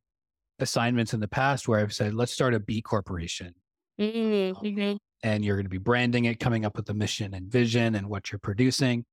[0.61, 3.55] assignments in the past where I've said, let's start a B corporation.
[3.97, 4.97] Mhm, mhm.
[5.23, 8.07] and you're going to be branding it, coming up with the mission and vision and
[8.09, 9.05] what you're producing.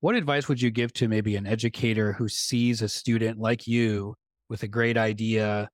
[0.00, 4.14] what advice would you give to maybe an educator who sees a student like you
[4.50, 5.68] with a great idea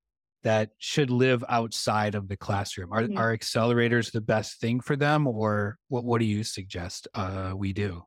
[0.44, 2.92] that should live outside of the classroom?
[2.92, 3.16] Are, Mhm.
[3.16, 7.72] are accelerators the best thing for them, or what, what do you suggest uh, we
[7.74, 8.04] do?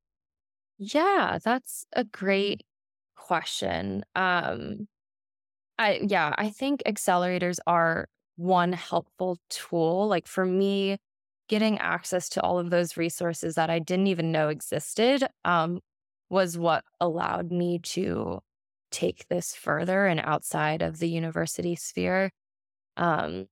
[0.77, 2.63] Yeah, that's a great
[3.15, 4.03] question.
[4.15, 4.87] Um,
[5.77, 10.07] I yeah, I think accelerators are one helpful tool.
[10.07, 10.97] Like for me,
[11.49, 15.81] getting access to all of those resources that I didn't even know existed um,
[16.29, 18.39] was what allowed me to
[18.91, 22.31] take this further and outside of the university sphere.
[22.97, 23.47] Um,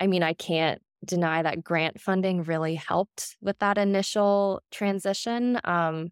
[0.00, 5.60] I mean, I can't deny that grant funding really helped with that initial transition.
[5.64, 6.10] Um,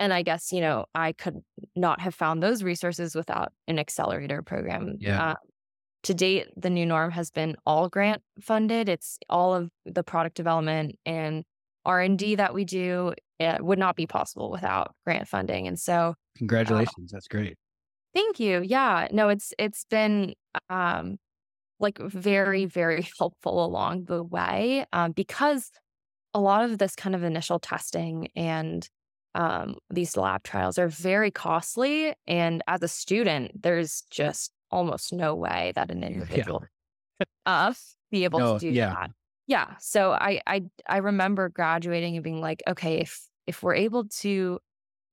[0.00, 1.36] and I guess, you know, I could
[1.76, 4.96] not have found those resources without an accelerator program.
[4.98, 5.22] Yeah.
[5.22, 5.34] Uh,
[6.04, 8.88] to date, the new norm has been all grant funded.
[8.88, 11.44] It's all of the product development and
[11.84, 15.66] R&D that we do it would not be possible without grant funding.
[15.66, 17.10] And so, Congratulations.
[17.12, 17.56] That's great.
[18.14, 18.62] thank you.
[18.62, 20.34] Yeah, no, it's it's been
[20.68, 21.16] um
[21.78, 25.70] like very very helpful along the way um, because
[26.34, 28.88] a lot of this kind of initial testing and
[29.34, 35.34] um, these lab trials are very costly and as a student there's just almost no
[35.34, 36.64] way that an individual
[37.46, 37.72] uh
[38.10, 38.90] be able No, to do yeah.
[38.94, 39.10] that
[39.46, 44.04] yeah so I, I i remember graduating and being like okay if if we're able
[44.08, 44.58] to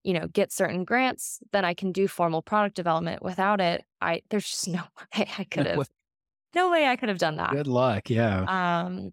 [0.04, 4.22] you know get certain grants then i can do formal product development without it i
[4.30, 4.82] there's just no
[5.18, 5.90] way i could have
[6.56, 8.10] no way i could have done that Good luck.
[8.10, 8.46] Yeah.
[8.48, 9.12] um,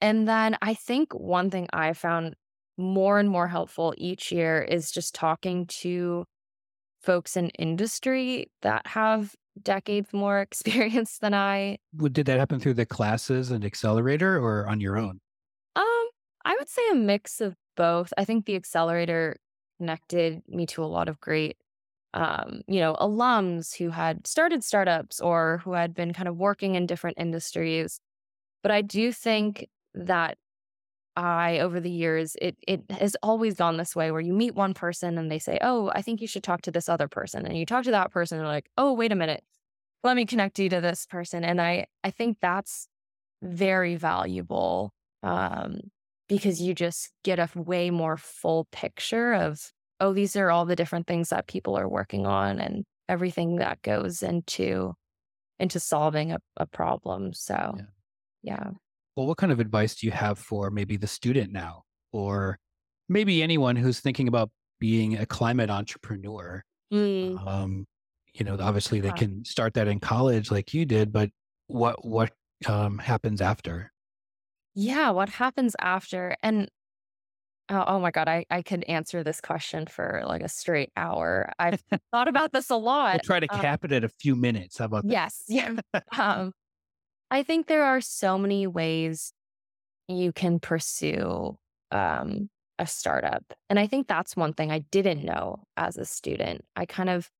[0.00, 2.36] and then I think one thing I found
[2.78, 6.24] more and more helpful each year is just talking to
[7.02, 11.78] folks in industry that have decades more experience than I.
[12.12, 15.20] Did that happen through the classes and accelerator or on your own?
[15.76, 16.08] Um,
[16.44, 18.12] I would say a mix of both.
[18.16, 19.36] I think the accelerator
[19.78, 21.56] connected me to a lot of great
[22.14, 26.74] um, you know, alums who had started startups or who had been kind of working
[26.74, 28.00] in different industries.
[28.62, 30.38] But I do think that
[31.18, 34.74] I, over the years, it it has always gone this way where you meet one
[34.74, 37.58] person and they say, "Oh, I think you should talk to this other person," and
[37.58, 39.44] you talk to that person and they're like, "Oh, wait a minute,
[40.04, 42.88] let me connect you to this person." And I I think that's
[43.42, 45.80] very valuable um,
[46.28, 50.76] because you just get a way more full picture of, oh, these are all the
[50.76, 54.94] different things that people are working on and everything that goes into
[55.60, 57.32] into solving a, a problem.
[57.32, 57.86] So, Yeah.
[58.42, 58.70] yeah.
[59.18, 62.56] Well, what kind of advice do you have for maybe the student now, or
[63.08, 66.62] maybe anyone who's thinking about being a climate entrepreneur?
[66.94, 67.44] Mm.
[67.44, 67.86] Um,
[68.32, 71.30] you know, obviously they can start that in college like you did, but
[71.66, 72.30] what what
[72.66, 73.90] um, happens after?
[74.76, 76.36] Yeah, what happens after?
[76.40, 76.68] And
[77.70, 81.50] oh, oh my God, I, I could answer this question for like a straight hour.
[81.58, 83.14] I've thought about this a lot.
[83.14, 84.78] We'll try to Uh, cap it at a few minutes.
[84.78, 85.12] How about that?
[85.12, 85.42] yes.
[85.48, 85.74] Yeah.
[86.16, 86.52] um,
[87.30, 89.32] I think there are so many ways
[90.08, 91.58] you can pursue
[91.90, 93.44] um, a startup.
[93.68, 96.64] And I think that's one thing I didn't know as a student.
[96.74, 97.30] I kind of,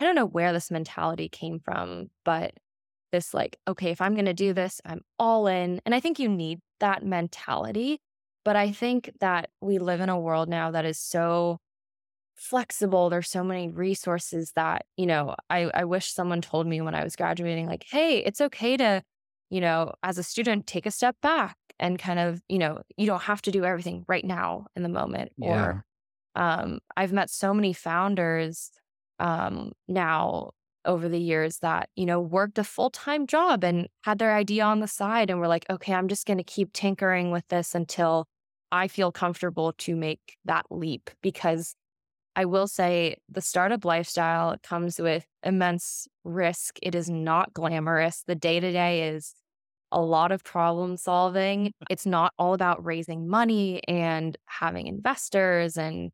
[0.00, 2.52] I don't know where this mentality came from, but
[3.12, 5.80] this like, okay, if I'm going to do this, I'm all in.
[5.86, 8.00] And I think you need that mentality.
[8.44, 11.58] But I think that we live in a world now that is so
[12.34, 13.10] flexible.
[13.10, 17.02] There's so many resources that, you know, I, I wish someone told me when I
[17.02, 19.02] was graduating, like, hey, it's okay to,
[19.50, 23.06] you know, as a student, take a step back and kind of, you know, you
[23.06, 25.32] don't have to do everything right now in the moment.
[25.38, 25.48] Yeah.
[25.48, 25.84] Or
[26.34, 28.70] um, I've met so many founders
[29.18, 30.50] um, now
[30.84, 34.64] over the years that, you know, worked a full time job and had their idea
[34.64, 37.74] on the side and were like, okay, I'm just going to keep tinkering with this
[37.74, 38.26] until
[38.72, 41.10] I feel comfortable to make that leap.
[41.22, 41.74] Because
[42.36, 46.78] I will say the startup lifestyle comes with immense risk.
[46.82, 48.22] It is not glamorous.
[48.26, 49.34] The day to day is
[49.90, 51.72] a lot of problem solving.
[51.90, 56.10] It's not all about raising money and having investors and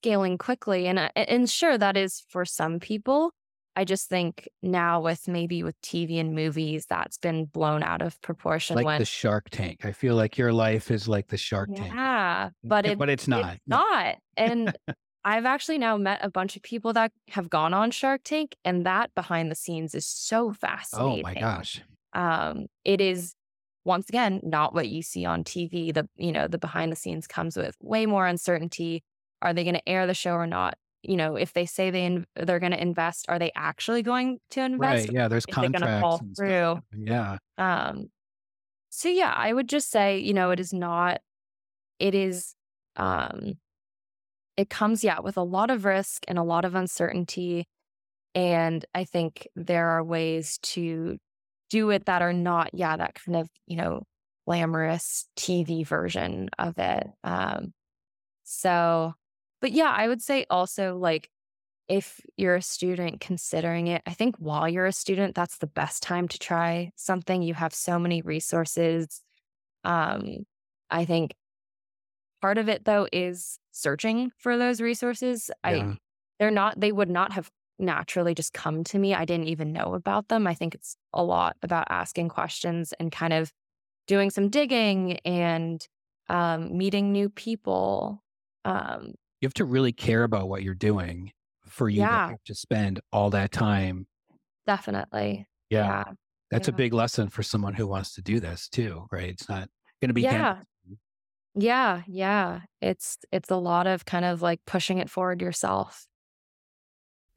[0.00, 0.86] scaling quickly.
[0.86, 3.32] And, uh, and sure, that is for some people.
[3.78, 8.18] I just think now with maybe with TV and movies, that's been blown out of
[8.22, 8.76] proportion.
[8.76, 9.84] Like when the Shark Tank.
[9.84, 11.92] I feel like your life is like the Shark Tank.
[11.92, 13.56] yeah, but it, but it's not.
[13.56, 14.16] it's not.
[14.38, 14.74] And
[15.26, 18.86] I've actually now met a bunch of people that have gone on Shark Tank, and
[18.86, 21.24] that behind the scenes is so fascinating.
[21.26, 21.82] Oh my gosh.
[22.12, 23.34] Um, it is
[23.84, 25.92] once again not what you see on TV.
[25.92, 29.02] The you know the behind the scenes comes with way more uncertainty.
[29.42, 30.74] Are they going to air the show or not?
[31.02, 34.38] You know, if they say they in, they're going to invest, are they actually going
[34.50, 35.08] to invest?
[35.08, 35.12] Right.
[35.12, 35.26] Yeah.
[35.26, 36.00] There's Is it going to contracts.
[36.02, 36.78] fall through?
[36.96, 37.38] Yeah.
[37.58, 38.10] Um,
[38.90, 41.20] so yeah, I would just say, you know, it is not,
[41.98, 42.54] it is,
[42.96, 43.54] um,
[44.56, 47.66] it comes, yeah, with a lot of risk and a lot of uncertainty.
[48.34, 51.18] And I think there are ways to
[51.70, 54.02] do it that are not, yeah, that kind of, you know,
[54.46, 57.06] glamorous TV version of it.
[57.24, 57.72] Um,
[58.44, 59.14] so,
[59.60, 61.28] but yeah, I would say also like
[61.88, 66.02] if you're a student considering it, I think while you're a student, that's the best
[66.02, 67.42] time to try something.
[67.42, 69.22] You have so many resources.
[69.84, 70.46] Um,
[70.90, 71.34] I think
[72.46, 75.50] part of it though is searching for those resources.
[75.64, 75.70] Yeah.
[75.70, 75.98] I
[76.38, 79.14] they're not they would not have naturally just come to me.
[79.14, 80.46] I didn't even know about them.
[80.46, 83.52] I think it's a lot about asking questions and kind of
[84.06, 85.84] doing some digging and
[86.28, 88.22] um, meeting new people.
[88.64, 91.32] Um, you have to really care about what you're doing
[91.66, 92.28] for you yeah.
[92.28, 94.06] to, to spend all that time.
[94.68, 95.48] Definitely.
[95.68, 95.86] Yeah.
[95.86, 96.04] yeah.
[96.52, 96.74] That's yeah.
[96.74, 99.30] a big lesson for someone who wants to do this too, right?
[99.30, 99.68] It's not
[100.00, 100.58] going to be yeah.
[101.58, 102.60] Yeah, yeah.
[102.82, 106.06] It's it's a lot of kind of like pushing it forward yourself.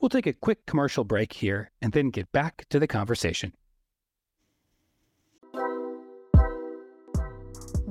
[0.01, 3.53] We'll take a quick commercial break here and then get back to the conversation.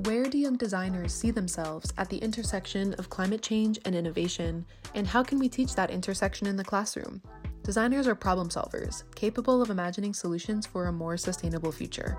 [0.05, 4.65] Where do young designers see themselves at the intersection of climate change and innovation,
[4.95, 7.21] and how can we teach that intersection in the classroom?
[7.63, 12.17] Designers are problem solvers, capable of imagining solutions for a more sustainable future.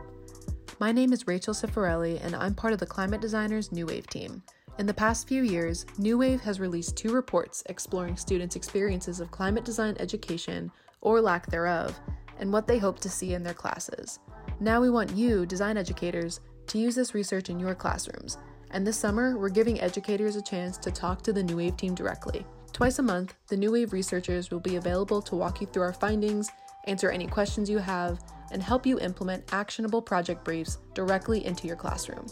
[0.81, 4.43] My name is Rachel Cifarelli, and I'm part of the Climate Designers New Wave team.
[4.78, 9.31] In the past few years, New Wave has released two reports exploring students' experiences of
[9.31, 10.72] climate design education,
[11.03, 12.01] or lack thereof,
[12.39, 14.20] and what they hope to see in their classes.
[14.59, 18.39] Now we want you, design educators, to use this research in your classrooms.
[18.70, 21.95] And this summer, we're giving educators a chance to talk to the New Wave team
[21.95, 22.47] directly.
[22.72, 25.93] Twice a month, the New Wave researchers will be available to walk you through our
[25.93, 26.49] findings,
[26.87, 28.18] answer any questions you have,
[28.51, 32.27] and help you implement actionable project briefs directly into your classroom.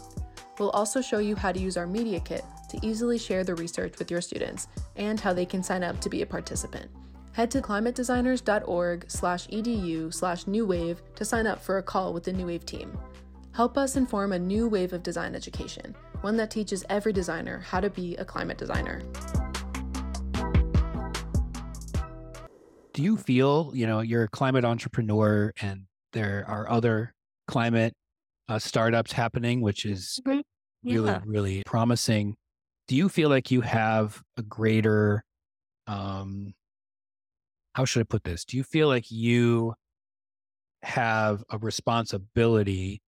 [0.59, 3.97] We'll also show you how to use our Media Kit to easily share the research
[3.97, 6.89] with your students and how they can sign up to be a participant.
[7.31, 12.33] Head to climatedesigners.org slash edu slash newwave to sign up for a call with the
[12.33, 12.97] New Wave team.
[13.53, 17.79] Help us inform a new wave of design education, one that teaches every designer how
[17.79, 19.01] to be a climate designer.
[22.93, 27.13] Do you feel, you know, you're a climate entrepreneur and there are other
[27.47, 27.93] climate
[28.47, 30.39] uh, startups happening, which is mm-hmm.
[30.83, 30.95] yeah.
[30.95, 32.35] really, really promising.
[32.87, 35.23] Do you feel like you have a greater,
[35.87, 36.53] um,
[37.73, 38.45] how should I put this?
[38.45, 39.75] Do you feel like you
[40.81, 43.01] have a responsibility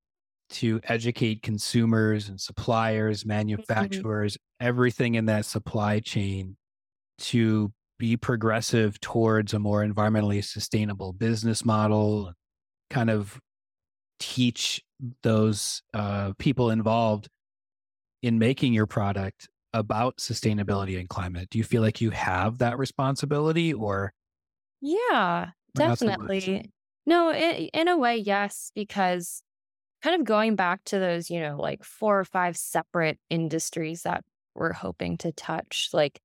[0.52, 3.30] to educate consumers and suppliers, mm-hmm.
[3.30, 4.68] manufacturers, mm-hmm.
[4.68, 6.58] everything in that supply chain
[7.18, 12.34] to be progressive towards a more environmentally sustainable business model,
[12.92, 13.40] kind of
[14.20, 14.84] teach
[15.24, 17.30] those uh, people involved
[18.22, 21.50] in making your product about sustainability and climate.
[21.50, 24.14] Do you feel like you have that responsibility or?
[24.82, 26.72] Yeah, definitely.
[27.06, 29.42] No, it, in a way, yes, because
[30.04, 34.24] kind of going back to those, you know, like four or five separate industries that
[34.56, 36.20] we're hoping to touch, like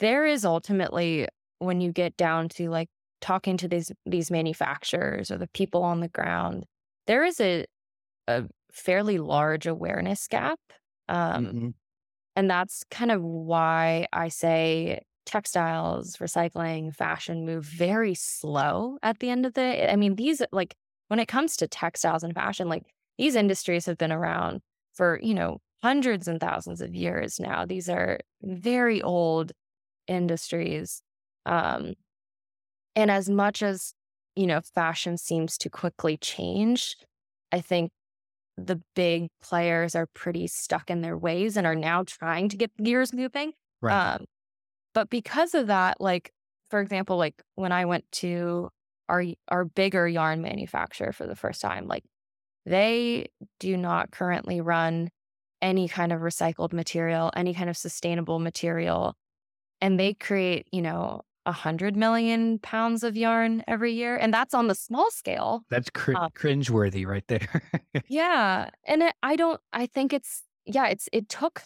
[0.00, 1.28] there is ultimately
[1.58, 2.88] when you get down to like
[3.20, 6.64] talking to these these manufacturers or the people on the ground,
[7.06, 7.64] there is a
[8.26, 10.58] a fairly large awareness gap.
[11.08, 11.68] Um, mm-hmm.
[12.36, 19.30] And that's kind of why I say textiles, recycling, fashion move very slow at the
[19.30, 20.74] end of the I mean, these like
[21.08, 22.84] when it comes to textiles and fashion, like
[23.18, 24.60] these industries have been around
[24.94, 27.64] for, you know, hundreds and thousands of years now.
[27.66, 29.52] These are very old
[30.08, 31.02] industries.
[31.46, 31.94] Um,
[32.96, 33.94] and as much as,
[34.36, 36.96] you know, fashion seems to quickly change,
[37.52, 37.90] I think
[38.56, 42.76] the big players are pretty stuck in their ways and are now trying to get
[42.76, 43.52] gears moving.
[43.82, 44.14] Right.
[44.14, 44.26] Um,
[44.94, 46.32] but because of that, like,
[46.70, 48.70] for example, like when I went to
[49.08, 52.04] our our bigger yarn manufacturer for the first time, like
[52.66, 53.26] they
[53.60, 55.10] do not currently run
[55.60, 59.14] any kind of recycled material, any kind of sustainable material.
[59.80, 64.54] And they create, you know, a hundred million pounds of yarn every year, and that's
[64.54, 65.62] on the small scale.
[65.70, 67.62] That's cr- um, cringeworthy, right there.
[68.08, 69.60] yeah, and it, I don't.
[69.72, 70.86] I think it's yeah.
[70.86, 71.62] It's it took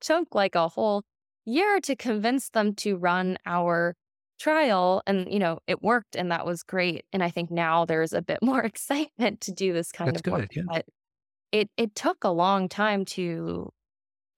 [0.00, 1.04] took like a whole
[1.44, 3.94] year to convince them to run our
[4.38, 7.04] trial, and you know it worked, and that was great.
[7.12, 10.24] And I think now there's a bit more excitement to do this kind that's of
[10.24, 10.56] good, work.
[10.56, 10.62] Yeah.
[10.66, 10.86] But
[11.52, 13.70] it it took a long time to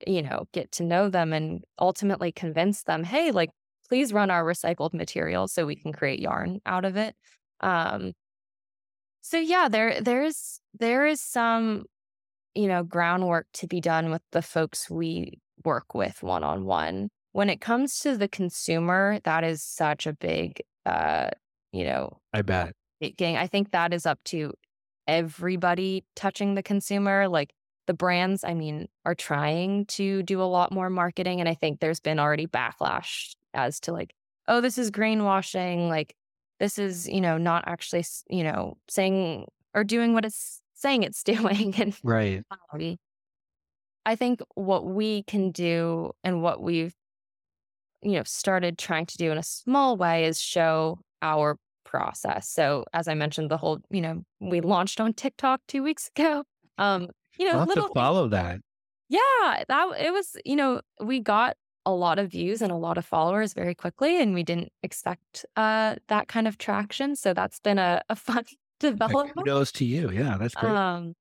[0.06, 3.50] you know get to know them and ultimately convince them hey like
[3.90, 7.16] please run our recycled material so we can create yarn out of it.
[7.60, 8.12] Um,
[9.20, 11.84] so yeah, there there's there is some
[12.54, 17.10] you know groundwork to be done with the folks we work with one on one.
[17.32, 21.28] when it comes to the consumer, that is such a big, uh,
[21.72, 22.72] you know, I bet.
[23.16, 23.36] Gang.
[23.36, 24.52] I think that is up to
[25.06, 27.28] everybody touching the consumer.
[27.28, 27.52] Like
[27.86, 31.40] the brands, I mean, are trying to do a lot more marketing.
[31.40, 34.14] And I think there's been already backlash as to like,
[34.48, 35.88] oh, this is greenwashing.
[35.88, 36.14] Like,
[36.58, 41.22] this is, you know, not actually, you know, saying or doing what it's saying it's
[41.22, 41.74] doing.
[41.80, 42.42] And right.
[42.50, 42.96] Um,
[44.06, 46.94] I think what we can do and what we've,
[48.02, 52.48] you know, started trying to do in a small way is show our process.
[52.48, 56.44] So as I mentioned, the whole, you know, we launched on TikTok two weeks ago.
[56.78, 58.60] Um, you know, I'll little to follow that.
[59.08, 61.56] Yeah, that it was, you know, we got
[61.86, 65.46] a lot of views and a lot of followers very quickly, and we didn't expect
[65.56, 67.16] uh, that kind of traction.
[67.16, 68.44] So that's been a, a fun
[68.78, 69.36] development.
[69.36, 70.10] Kudos to you.
[70.10, 70.72] Yeah, that's great.
[70.72, 71.14] Um,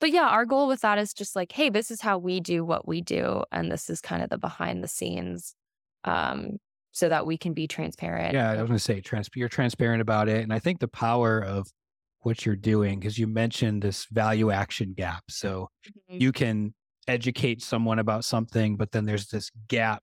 [0.00, 2.64] but yeah, our goal with that is just like, hey, this is how we do
[2.64, 5.54] what we do, and this is kind of the behind the scenes,
[6.04, 6.56] um,
[6.92, 8.34] so that we can be transparent.
[8.34, 10.88] Yeah, I was going to say, trans- you're transparent about it, and I think the
[10.88, 11.68] power of
[12.22, 15.24] what you're doing because you mentioned this value action gap.
[15.28, 16.20] So mm-hmm.
[16.20, 16.74] you can
[17.10, 20.02] educate someone about something, but then there's this gap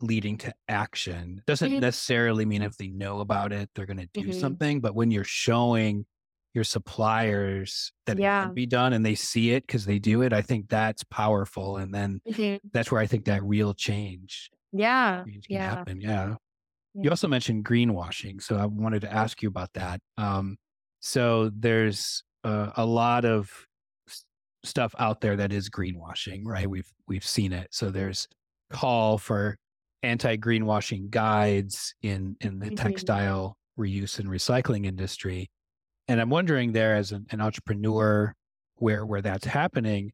[0.00, 1.42] leading to action.
[1.46, 1.80] Doesn't mm-hmm.
[1.80, 4.40] necessarily mean if they know about it, they're going to do mm-hmm.
[4.40, 4.80] something.
[4.80, 6.06] But when you're showing
[6.54, 8.42] your suppliers that yeah.
[8.42, 11.04] it can be done and they see it because they do it, I think that's
[11.04, 11.76] powerful.
[11.76, 12.66] And then mm-hmm.
[12.72, 14.50] that's where I think that real change.
[14.72, 15.24] Yeah.
[15.26, 15.70] Change yeah.
[15.70, 16.00] Happen.
[16.00, 16.10] Yeah.
[16.10, 16.34] yeah.
[17.02, 18.42] You also mentioned greenwashing.
[18.42, 20.00] So I wanted to ask you about that.
[20.16, 20.56] Um,
[21.00, 23.50] so there's uh, a lot of
[24.66, 26.68] stuff out there that is greenwashing, right?
[26.68, 27.68] We've we've seen it.
[27.70, 28.28] So there's
[28.70, 29.56] call for
[30.02, 32.74] anti-greenwashing guides in in the mm-hmm.
[32.74, 35.50] textile reuse and recycling industry.
[36.08, 38.34] And I'm wondering there as an, an entrepreneur
[38.76, 40.12] where where that's happening,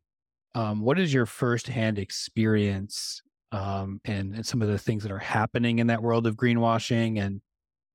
[0.55, 5.19] um, what is your firsthand experience um, and, and some of the things that are
[5.19, 7.21] happening in that world of greenwashing?
[7.21, 7.41] And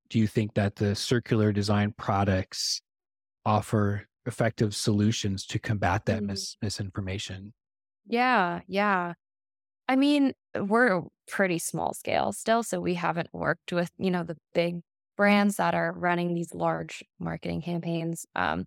[0.09, 2.81] do you think that the circular design products
[3.45, 6.27] offer effective solutions to combat that mm.
[6.27, 7.53] mis- misinformation?
[8.05, 9.13] Yeah, yeah.
[9.87, 14.37] I mean, we're pretty small scale still, so we haven't worked with, you know, the
[14.53, 14.81] big
[15.15, 18.25] brands that are running these large marketing campaigns.
[18.35, 18.65] Um,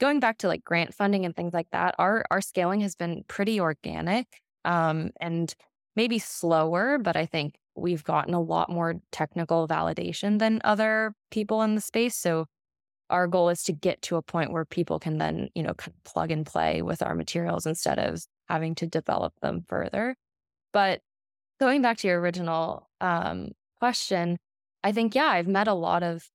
[0.00, 3.24] going back to like grant funding and things like that, our our scaling has been
[3.28, 4.26] pretty organic
[4.64, 5.54] um, and
[5.94, 11.62] maybe slower, but I think we've gotten a lot more technical validation than other people
[11.62, 12.16] in the space.
[12.16, 12.46] So
[13.12, 15.92] our goal is to get to a point where people can then, you know, kind
[15.94, 20.16] of plug and play with our materials instead of having to develop them further.
[20.72, 21.02] But
[21.60, 24.38] going back to your original um, question,
[24.82, 26.28] I think yeah, I've met a lot of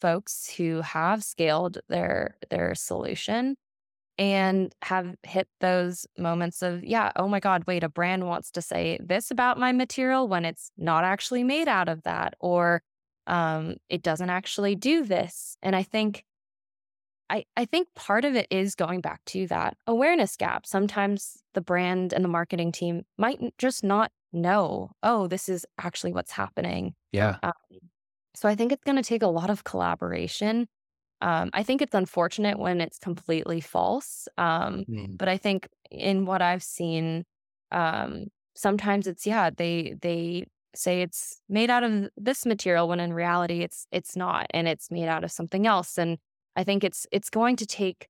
[0.00, 3.56] folks who have scaled their their solution
[4.18, 8.62] and have hit those moments of, yeah, oh my God, wait, a brand wants to
[8.62, 12.82] say this about my material when it's not actually made out of that, or
[13.26, 15.56] um, it doesn't actually do this.
[15.62, 16.24] And I think
[17.30, 20.66] I, I think part of it is going back to that awareness gap.
[20.66, 26.12] Sometimes the brand and the marketing team might just not know, oh, this is actually
[26.12, 26.94] what's happening.
[27.10, 27.36] Yeah.
[27.42, 27.52] Um,
[28.34, 30.68] so I think it's going to take a lot of collaboration
[31.22, 34.26] um, I think it's unfortunate when it's completely false.
[34.36, 35.16] Um, mm.
[35.16, 37.24] But I think in what I've seen,
[37.70, 43.12] um, sometimes it's yeah they they say it's made out of this material when in
[43.12, 45.98] reality it's it's not, and it's made out of something else.
[45.98, 46.18] And
[46.56, 48.08] I think it's it's going to take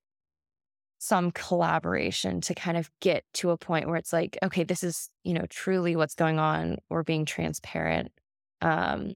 [0.98, 5.10] some collaboration to kind of get to a point where it's like, okay, this is
[5.24, 6.78] you know truly what's going on.
[6.88, 8.12] We're being transparent.
[8.60, 9.14] Um,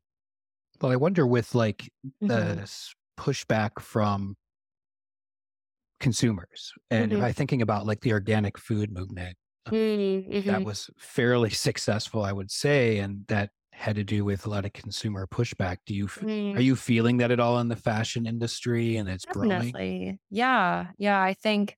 [0.80, 1.90] well, I wonder with like
[2.20, 2.64] the mm-hmm
[3.16, 4.36] pushback from
[6.00, 6.72] consumers.
[6.90, 7.20] And mm-hmm.
[7.20, 9.36] by thinking about like the organic food movement,
[9.66, 10.48] mm-hmm.
[10.48, 14.64] that was fairly successful, I would say, and that had to do with a lot
[14.64, 15.78] of consumer pushback.
[15.86, 16.56] Do you mm.
[16.56, 19.72] are you feeling that at all in the fashion industry and it's Definitely.
[19.72, 20.18] growing?
[20.30, 21.20] Yeah, yeah.
[21.20, 21.76] I think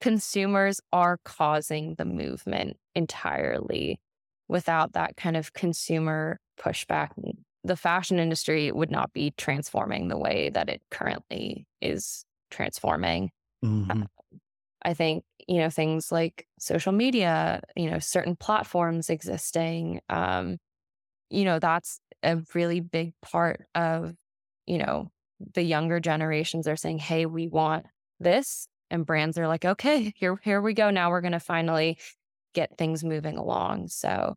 [0.00, 4.00] consumers are causing the movement entirely.
[4.48, 7.10] Without that kind of consumer pushback
[7.64, 13.30] the fashion industry would not be transforming the way that it currently is transforming.
[13.64, 13.90] Mm-hmm.
[13.90, 14.08] Um,
[14.84, 20.58] I think, you know, things like social media, you know, certain platforms existing, um,
[21.30, 24.14] you know, that's a really big part of,
[24.66, 25.10] you know,
[25.54, 27.86] the younger generations are saying, hey, we want
[28.20, 28.68] this.
[28.90, 30.90] And brands are like, okay, here, here we go.
[30.90, 31.98] Now we're going to finally
[32.54, 33.88] get things moving along.
[33.88, 34.34] So,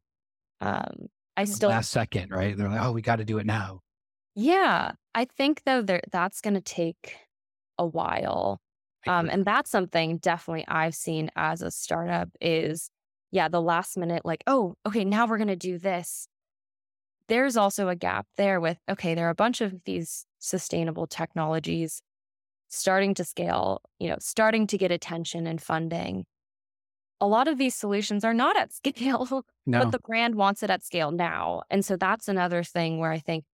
[0.61, 2.55] um, I still last second, right?
[2.55, 3.81] They're like, oh, we got to do it now.
[4.35, 7.17] Yeah, I think though that's going to take
[7.77, 8.59] a while,
[9.07, 12.89] um, and that's something definitely I've seen as a startup is,
[13.31, 16.27] yeah, the last minute, like, oh, okay, now we're going to do this.
[17.27, 22.01] There's also a gap there with, okay, there are a bunch of these sustainable technologies
[22.69, 26.25] starting to scale, you know, starting to get attention and funding.
[27.21, 29.79] A lot of these solutions are not at scale, No.
[29.79, 31.63] but the brand wants it at scale now.
[31.69, 33.45] And so that's another thing where I think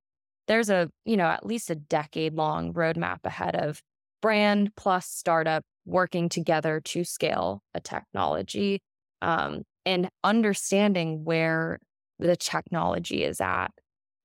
[0.47, 3.81] there's a, you know, at least a decade long roadmap ahead of
[4.21, 8.81] brand plus startup working together to scale a technology
[9.21, 11.79] um, and understanding where
[12.19, 13.69] the technology is at.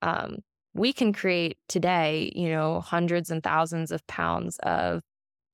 [0.03, 0.39] Um,
[0.75, 5.01] we can create today, you know, hundreds and thousands of pounds of,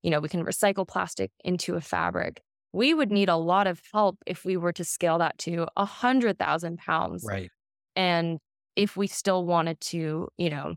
[0.02, 2.42] you know, we can recycle plastic into a fabric.
[2.72, 5.84] We would need a lot of help if we were to scale that to a
[5.84, 7.24] hundred thousand pounds.
[7.26, 7.50] Right.
[7.94, 8.38] And
[8.74, 10.74] if we still wanted to, you know,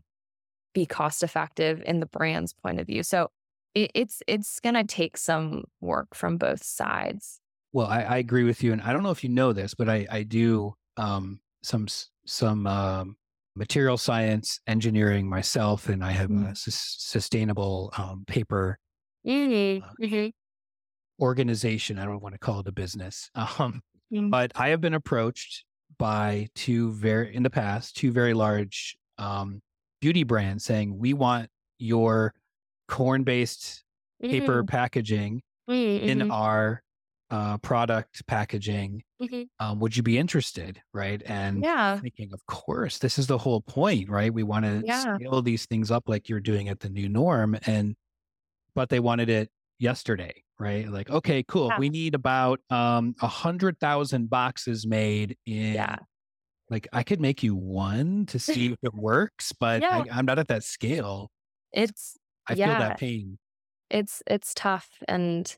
[0.74, 3.02] be cost effective in the brand's point of view.
[3.02, 3.28] So
[3.76, 7.40] it, it's it's gonna take some work from both sides.
[7.72, 9.88] Well, I, I agree with you, and I don't know if you know this, but
[9.88, 11.86] I I do um, some
[12.26, 13.16] some um,
[13.54, 16.52] material science engineering myself, and I have Mm.
[16.52, 18.78] a sus- sustainable um, paper
[19.26, 20.28] Mm-hmm.
[21.20, 21.98] organization.
[21.98, 24.30] I don't want to call it a business, um, Mm.
[24.30, 25.64] but I have been approached
[25.98, 29.60] by two very in the past two very large um,
[30.00, 32.34] beauty brands saying we want your
[32.88, 33.84] corn based
[34.22, 36.30] paper packaging in Mm-hmm.
[36.30, 36.82] our
[37.30, 39.02] uh, product packaging.
[39.20, 39.48] Mhm.
[39.58, 40.80] Um, would you be interested?
[40.94, 41.20] Right.
[41.26, 41.98] And Yeah.
[41.98, 44.32] thinking, of course, this is the whole point, right?
[44.32, 45.16] We want to Yeah.
[45.16, 47.56] scale these things up like you're doing at the new norm.
[47.66, 47.96] And,
[48.76, 50.88] but they wanted it yesterday, right?
[50.88, 51.68] Like, okay, cool.
[51.68, 51.80] Yeah.
[51.80, 55.96] We need about um, a hundred thousand boxes made in, Yeah.
[56.70, 60.04] like, I could make you one to see if it works, but Yeah.
[60.10, 61.32] I, I'm not at that scale.
[61.72, 62.16] It's
[62.48, 62.76] I feel Yeah.
[62.76, 63.38] that pain.
[63.90, 65.56] it's it's tough and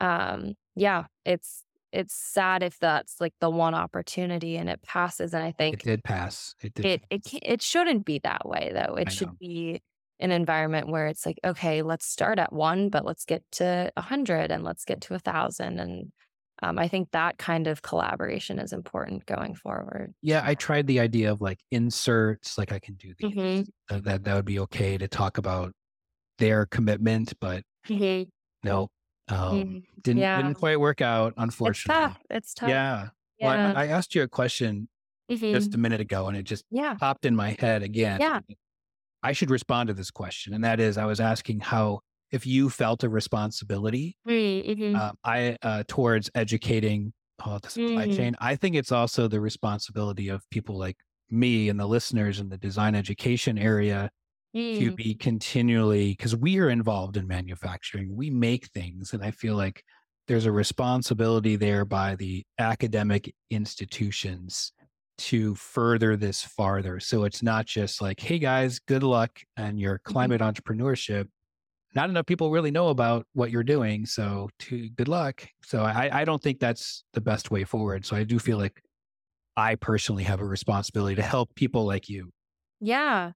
[0.00, 5.44] um yeah, it's it's sad if that's like the one opportunity and it passes and
[5.44, 6.54] I think It did pass.
[6.60, 6.84] It did.
[6.84, 8.94] it it it shouldn't be that way though.
[8.96, 9.38] It I should know.
[9.38, 9.82] be
[10.20, 14.02] an environment where it's like okay, let's start at 1 but let's get to a
[14.02, 16.12] 100 and let's get to a 1000 and
[16.62, 20.14] um, I think that kind of collaboration is important going forward.
[20.22, 23.32] Yeah, I tried the idea of like inserts, like I can do these.
[23.32, 23.70] Mhm.
[23.90, 25.72] uh, that that would be okay to talk about
[26.40, 27.62] their commitment, but
[28.64, 28.88] no,
[29.28, 29.84] um, Mhm.
[30.02, 30.36] didn't Yeah.
[30.42, 32.00] didn't quite work out, It's unfortunately.
[32.08, 32.18] tough.
[32.30, 32.68] It's tough.
[32.68, 33.08] Yeah.
[33.40, 33.72] Well, Yeah.
[33.76, 34.88] I, I asked you a question
[35.30, 35.52] Mhm.
[35.52, 36.94] just a minute ago, and it just yeah.
[36.94, 38.20] popped in my head again.
[38.20, 38.40] Yeah.
[39.22, 42.00] I should respond to this question, and that is, I was asking how
[42.32, 47.12] if you felt a responsibility uh, I uh, towards educating
[47.42, 48.16] uh, the supply Mm.
[48.16, 48.36] chain.
[48.38, 50.96] I think it's also the responsibility of people like
[51.30, 54.10] me and the listeners in the design education area
[54.72, 54.96] to Mm.
[54.96, 58.14] be continually because we are involved in manufacturing.
[58.14, 59.82] We make things, and I feel like
[60.28, 64.72] there's a responsibility there by the academic institutions
[65.18, 67.00] to further this farther.
[67.00, 71.28] So it's not just like, hey guys, good luck and your climate entrepreneurship.
[71.94, 74.06] Not enough people really know about what you're doing.
[74.06, 75.46] So to good luck.
[75.64, 78.06] So I, I don't think that's the best way forward.
[78.06, 78.80] So I do feel like
[79.56, 82.30] I personally have a responsibility to help people like you.
[82.80, 83.32] Yeah.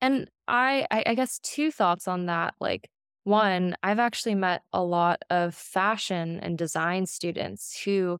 [0.00, 2.54] And I, I I guess two thoughts on that.
[2.60, 2.90] Like
[3.24, 8.18] one, I've actually met a lot of fashion and design students who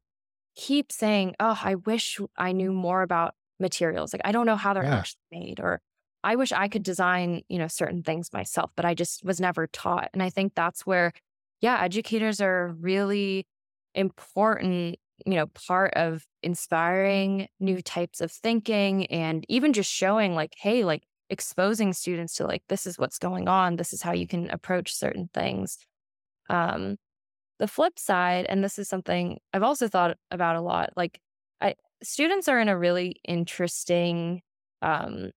[0.57, 4.13] keep saying, "Oh, I wish I knew more about materials.
[4.15, 4.91] Like I don't know how they're Yeah.
[4.93, 5.81] actually made or
[6.25, 9.67] I wish I could design, you know, certain things myself, but I just was never
[9.69, 11.13] taught." And I think that's where
[11.61, 13.47] yeah, educators are really
[13.95, 20.55] important, you know, part of inspiring new types of thinking and even just showing like,
[20.59, 24.27] hey, like exposing students to like this is what's going on, this is how you
[24.27, 25.79] can approach certain things.
[26.51, 26.97] Um
[27.61, 31.21] the flip side and this is something I've also thought about a lot, like
[31.61, 34.43] I students are in a really interesting
[34.83, 35.31] um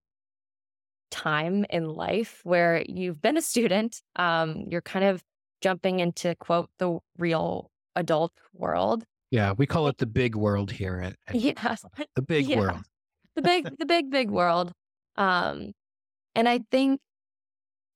[1.11, 5.23] time in life where you've been a student, um you're kind of
[5.61, 9.03] jumping into quote the real adult world.
[9.31, 11.75] Yeah, we call it the big world here at, at Yeah.
[12.15, 12.57] the big Yeah.
[12.57, 12.83] world.
[13.35, 14.73] the big the big big world
[15.15, 15.71] um
[16.37, 17.01] and i think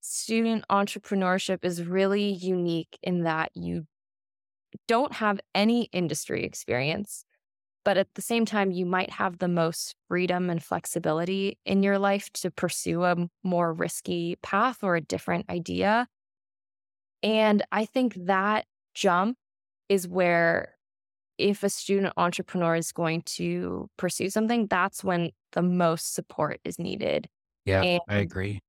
[0.02, 3.86] student entrepreneurship is really unique in that you
[4.88, 7.24] don't have any industry experience
[7.84, 11.98] but at the same time you might have the most freedom and flexibility in your
[11.98, 16.08] life to pursue a more risky path or a different idea
[17.22, 19.38] and i think that jump
[19.88, 20.76] is where
[21.42, 26.78] if a student entrepreneur is going to pursue something, that's when the most support is
[26.78, 27.28] needed.
[27.66, 28.62] Yeah, And- I agree.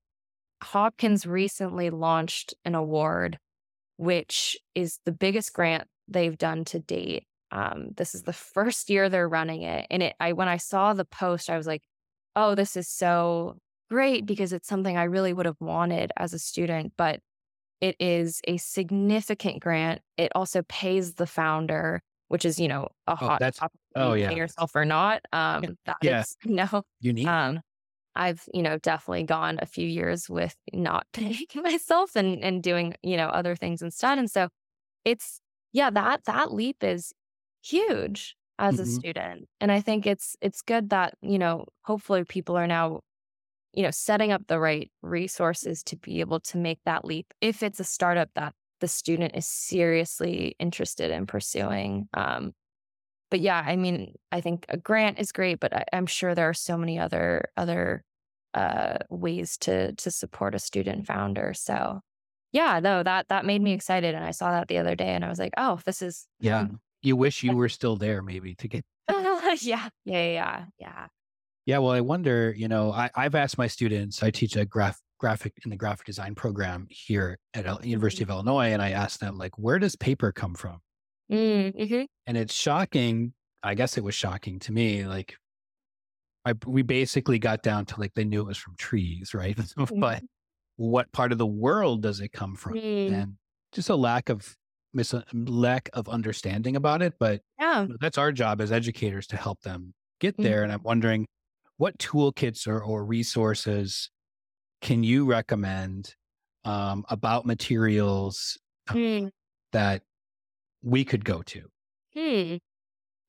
[0.62, 3.38] Hopkins recently launched an award,
[3.96, 7.26] which is the biggest grant they've done to date.
[7.50, 9.86] Um, this is the first year they're running it.
[9.90, 11.82] And it I when I saw the post, I was like,
[12.36, 13.58] oh, this is so
[13.90, 16.92] great because it's something I really would have wanted as a student.
[16.96, 17.20] But
[17.80, 20.00] it is a significant grant.
[20.16, 23.80] It also pays the founder, which is, you know, a Oh, hot that's topic.
[23.96, 24.28] oh yeah.
[24.30, 25.22] pay yourself or not.
[25.32, 26.20] Um, that Yeah.
[26.20, 27.26] is, know, Unique.
[27.26, 27.60] um,
[28.16, 32.94] I've, you know, definitely gone a few years with not paying myself and and doing,
[33.02, 34.18] you know, other things instead.
[34.18, 34.48] And so
[35.04, 35.40] it's
[35.72, 37.12] yeah, that that leap is
[37.64, 38.86] huge as a Mhm.
[38.86, 39.48] student.
[39.60, 43.00] And I think it's it's good that, you know, hopefully people are now,
[43.72, 47.62] you know, setting up the right resources to be able to make that leap if
[47.62, 52.08] it's a startup that the student is seriously interested in pursuing.
[52.14, 52.52] Um,
[53.32, 56.50] but yeah, I mean, I think a grant is great, but I, I'm sure there
[56.50, 58.04] are so many other other
[58.52, 61.54] uh, ways to to support a student founder.
[61.54, 62.00] So
[62.52, 65.24] yeah, no, that that made me excited, and I saw that the other day, and
[65.24, 66.66] I was like, oh, this is yeah.
[67.00, 68.84] You wish you were still there, maybe to get.
[69.08, 71.06] yeah, yeah, yeah, yeah,
[71.64, 71.78] yeah.
[71.78, 72.52] Well, I wonder.
[72.54, 74.22] You know, I, I've asked my students.
[74.22, 78.74] I teach a graph graphic in the graphic design program here at University of Illinois,
[78.74, 80.80] and I asked them like, where does paper come from?
[81.30, 83.34] Mm, mhm, And it's shocking.
[83.62, 85.06] I guess it was shocking to me.
[85.06, 85.36] Like,
[86.44, 89.58] I we basically got down to like they knew it was from trees, right?
[89.98, 90.24] but
[90.76, 92.74] what part of the world does it come from?
[92.74, 93.36] mm, And
[93.72, 94.56] just a lack of
[94.92, 97.14] mis- lack of understanding about it.
[97.20, 97.88] But yeah.
[98.00, 100.42] that's our job as educators to help them get Mhm.
[100.42, 100.62] there.
[100.64, 101.26] And I'm wondering
[101.78, 104.10] what toolkits or, or resources
[104.82, 106.16] can you recommend
[106.64, 108.58] um, about materials
[108.94, 109.30] Mm,
[109.72, 110.02] that
[110.82, 111.70] we could go to
[112.14, 112.56] hmm.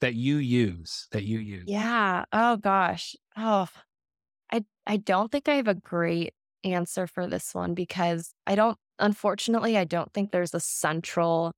[0.01, 1.65] that you use that you use?
[1.65, 2.25] Yeah.
[2.31, 3.15] Oh gosh.
[3.37, 3.67] Oh,
[4.51, 6.33] I I don't think I have a great
[6.63, 8.77] answer for this one because I don't.
[8.99, 11.53] Unfortunately, I don't think there's a central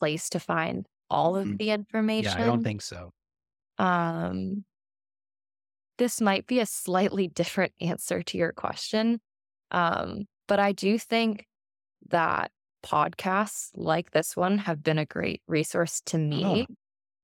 [0.00, 1.58] place to find all of Mhm.
[1.58, 1.70] the
[2.16, 2.40] Yeah, information.
[2.40, 3.12] I don't think so.
[3.78, 4.64] Um,
[5.98, 9.20] this might be a slightly different answer to your question.
[9.70, 11.46] Um, but I do think
[12.08, 12.52] that
[12.82, 16.66] podcasts like this one have been a great resource to me.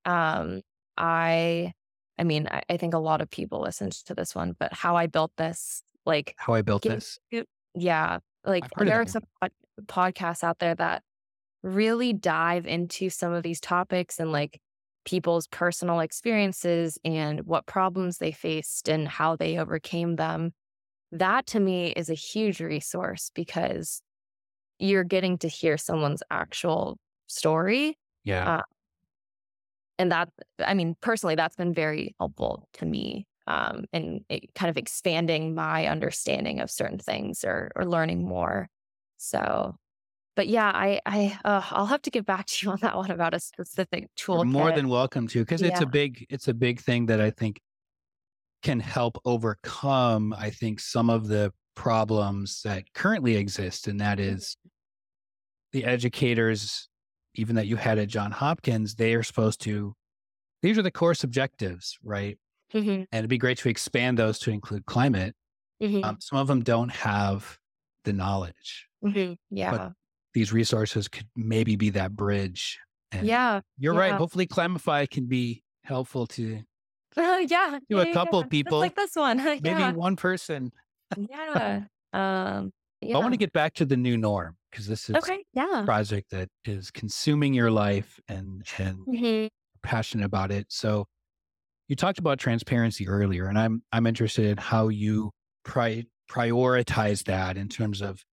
[0.04, 0.62] Um,
[0.96, 1.72] I,
[2.18, 4.96] I mean, I, I think a lot of people listened to this one, but how
[4.96, 7.18] I built this, like, How I built this.
[7.74, 9.50] yeah, like I've heard of there are some pod-
[9.86, 11.02] podcasts out there that
[11.62, 14.60] really dive into some of these topics and like
[15.04, 20.52] people's personal experiences and what problems they faced and how they overcame them.
[21.12, 24.02] That to me is a huge resource because
[24.78, 27.98] you're getting to hear someone's actual story.
[28.24, 28.56] Yeah.
[28.56, 28.62] Uh,
[29.98, 34.68] And that, I mean, personally, that's been very helpful to me um, and it kind
[34.68, 38.68] of expanding my understanding of certain things or, or learning more.
[39.16, 39.76] So,
[40.34, 43.10] but yeah, I, I, uh, I'll have to get back to you on that one
[43.10, 44.44] about a specific tool.
[44.44, 47.60] More than welcome to because it's a big it's a big thing that I think
[48.62, 54.56] can help overcome I think some of the problems that currently exist and that is
[55.76, 56.88] the educators
[57.34, 59.94] even that you had at John Hopkins they are supposed to
[60.62, 62.38] these are the course objectives right
[62.72, 65.34] hmm and it'd be great to expand those to include climate
[65.80, 67.58] hmm um, some of them don't have
[68.04, 69.90] the knowledge hmm Yeah.
[70.32, 72.78] these resources could maybe be that bridge
[73.12, 73.60] and yeah.
[73.78, 76.62] you're right hopefully Climify can be helpful to
[77.16, 77.44] yeah.
[77.46, 78.42] to yeah, a yeah, couple yeah.
[78.44, 79.38] Just people, like this one.
[79.62, 80.70] maybe one person.
[81.16, 81.84] yeah.
[82.12, 83.16] Um, yeah.
[83.16, 85.44] I want to get back to the new norm because this is okay.
[85.52, 85.82] Yeah.
[85.82, 89.46] a project that is consuming your life and and hmm
[89.82, 90.66] passionate about it.
[90.70, 91.06] So
[91.88, 95.32] you talked about transparency earlier, and I'm I'm interested in how you
[95.64, 98.24] pri- prioritize that in terms of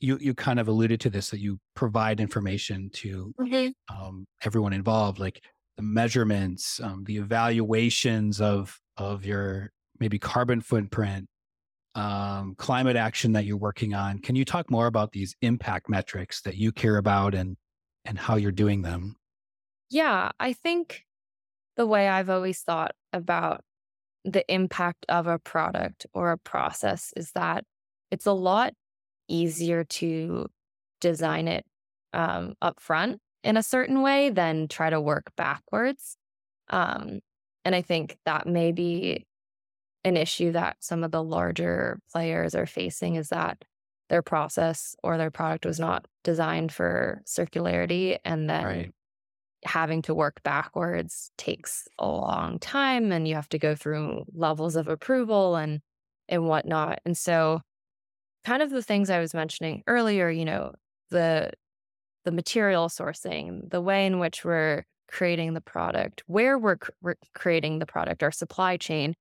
[0.00, 4.72] you you kind of alluded to this that you provide information to hmm um, everyone
[4.72, 5.44] involved, like
[5.76, 11.28] the measurements, um, the evaluations of of your maybe carbon footprint,
[11.94, 14.18] um, climate action that you're working on.
[14.18, 17.56] Can you talk more about these impact metrics that you care about and
[18.04, 19.16] and how you're doing them?
[19.90, 21.04] Yeah, I think
[21.76, 23.62] the way I've always thought about
[24.24, 27.64] the impact of a product or a process is that
[28.10, 28.72] it's a lot
[29.28, 30.46] easier to
[31.00, 31.64] design it
[32.12, 36.16] um, up front in a certain way than try to work backwards.
[36.70, 37.20] Um,
[37.64, 39.26] and I think that may be
[40.04, 43.64] an issue that some of the larger players are facing is that
[44.10, 48.94] their process or their product was not designed for circularity and then Right.
[49.64, 54.76] having to work backwards takes a long time and you have to go through levels
[54.76, 55.80] of approval and
[56.28, 57.60] and whatnot and so
[58.44, 60.74] kind of the things i was mentioning earlier you know
[61.10, 61.50] the
[62.24, 67.14] the material sourcing the way in which we're creating the product, where we're, cr- we're
[67.34, 69.14] creating the product, our supply chain.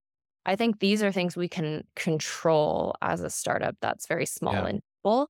[0.46, 4.66] I think these are things we can control as a startup that's very small Yeah.
[4.66, 5.30] and nimble.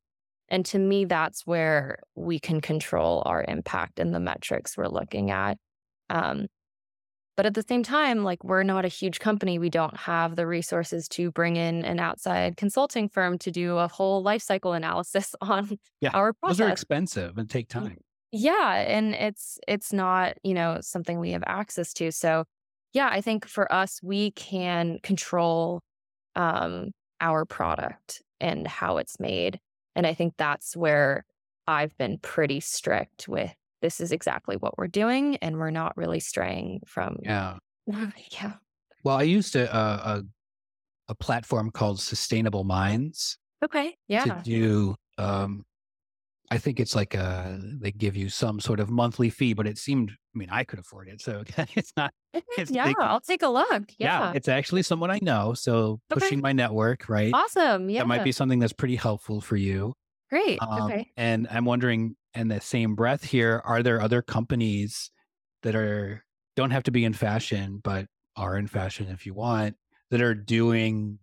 [0.49, 5.31] And to me, that's where we can control our impact and the metrics we're looking
[5.31, 5.57] at.
[6.09, 6.47] Um,
[7.35, 9.57] but at the same time, like we're not a huge company.
[9.57, 13.87] We don't have the resources to bring in an outside consulting firm to do a
[13.87, 17.97] whole life cycle analysis on Yeah, our Those are expensive and take time.
[18.31, 22.11] Yeah, and it's it's not, you know, something we have access to.
[22.11, 22.45] So,
[22.93, 25.81] yeah, I think for us we can control
[26.35, 26.91] um
[27.21, 29.59] our product and how it's made.
[29.95, 31.25] And I think that's where
[31.67, 36.19] I've been pretty strict with this is exactly what we're doing and we're not really
[36.19, 37.57] straying from Yeah.
[37.87, 38.53] yeah.
[39.03, 40.23] Well, I used a, a, a,
[41.09, 43.95] a platform called Sustainable Minds Okay.
[44.07, 44.25] Yeah.
[44.25, 45.63] to do, um,
[46.51, 49.77] I think it's like a, they give you some sort of monthly fee, but it
[49.77, 51.21] seemed, I mean, I could afford it.
[51.21, 51.43] So
[51.75, 52.13] it's not,
[52.69, 53.91] yeah, like- I'll take a look.
[53.97, 54.31] yeah.
[54.31, 54.33] Yeah.
[54.35, 55.53] it's actually someone I know.
[55.53, 56.19] So Okay.
[56.19, 57.31] pushing my network, right?
[57.33, 57.89] awesome.
[57.89, 57.99] Yeah.
[58.01, 59.93] That might be something that's pretty helpful for you.
[60.29, 60.59] great.
[60.61, 61.11] Um, okay.
[61.15, 65.11] And I'm wondering, in the same breath here, are there other companies
[65.61, 66.23] that are
[66.55, 69.75] don't have to be in fashion, but are in fashion if you want,
[70.09, 71.19] that are doing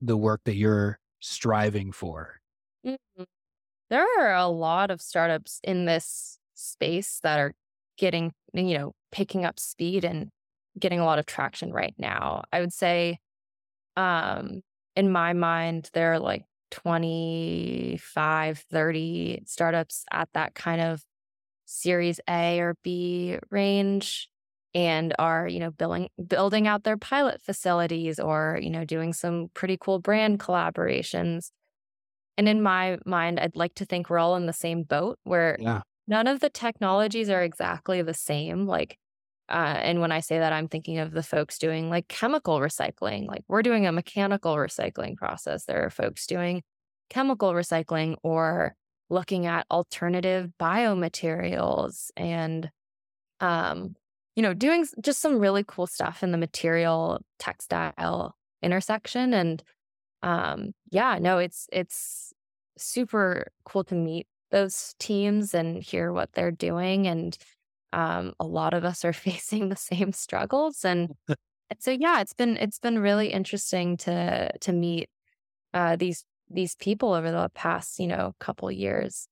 [0.00, 2.40] the work that you're striving for?
[2.86, 3.26] Mhm.
[3.90, 7.52] There are a lot of startups in this space that are
[7.98, 10.30] getting, you know, picking up speed and
[10.78, 12.44] getting a lot of traction right now.
[12.52, 13.18] I would say,
[13.96, 14.62] um,
[14.96, 21.04] in my mind, there are like 25, 30 startups at that kind of
[21.66, 24.28] series A or B range
[24.74, 29.50] and are, you know, building building out their pilot facilities or, you know, doing some
[29.54, 31.50] pretty cool brand collaborations.
[32.38, 35.58] And in my mind, I'd like to think we're all in the same boat where
[35.58, 35.82] Yeah.
[36.06, 38.66] none of the technologies are exactly the same.
[38.66, 38.98] Like,
[39.48, 43.26] uh, and when I say that, I'm thinking of the folks doing like chemical recycling.
[43.26, 45.64] Like, we're doing a mechanical recycling process.
[45.64, 46.62] There are folks doing
[47.10, 48.74] chemical recycling or
[49.10, 52.70] looking at alternative biomaterials and,
[53.40, 53.94] um,
[54.36, 59.34] you know, doing just some really cool stuff in the material textile intersection.
[59.34, 59.62] And
[60.22, 62.32] um, yeah, no, it's it's
[62.78, 67.06] super cool to meet those teams and hear what they're doing.
[67.06, 67.36] And
[67.92, 70.84] um, a lot of us are facing the same struggles.
[70.84, 71.10] And
[71.80, 75.10] so yeah, it's been it's been really interesting to to meet
[75.74, 79.28] uh, these these people over the past you know couple years.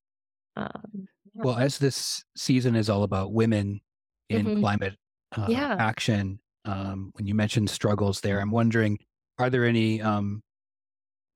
[0.56, 1.44] Um, yeah.
[1.44, 3.80] Well, as this season is all about women
[4.28, 4.50] in Mhm.
[4.50, 4.96] climate
[5.36, 5.78] uh, Yeah.
[5.78, 8.98] action, um, when you mentioned struggles there, I'm wondering,
[9.38, 10.42] are there any um,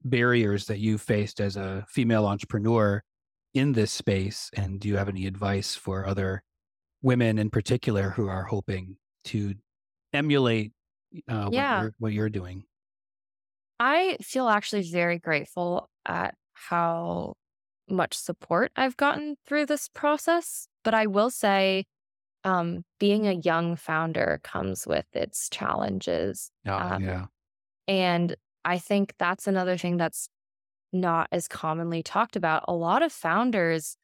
[0.04, 3.02] barriers that you faced as a female entrepreneur
[3.54, 4.50] in this space?
[4.54, 6.42] And do you have any advice for other
[7.04, 9.54] women in particular who are hoping to
[10.12, 10.72] emulate
[11.28, 11.76] uh, Yeah.
[11.76, 12.64] what, you're, what you're doing?
[13.80, 17.34] I feel actually very grateful at how
[17.88, 20.68] much support I've gotten through this process.
[20.84, 21.84] But I will say,
[22.44, 26.50] um, being a young founder comes with its challenges.
[26.66, 27.26] Oh, Um, yeah.
[27.88, 30.28] And I think that's another thing that's
[30.92, 32.64] not as commonly talked about.
[32.68, 33.96] A lot of founders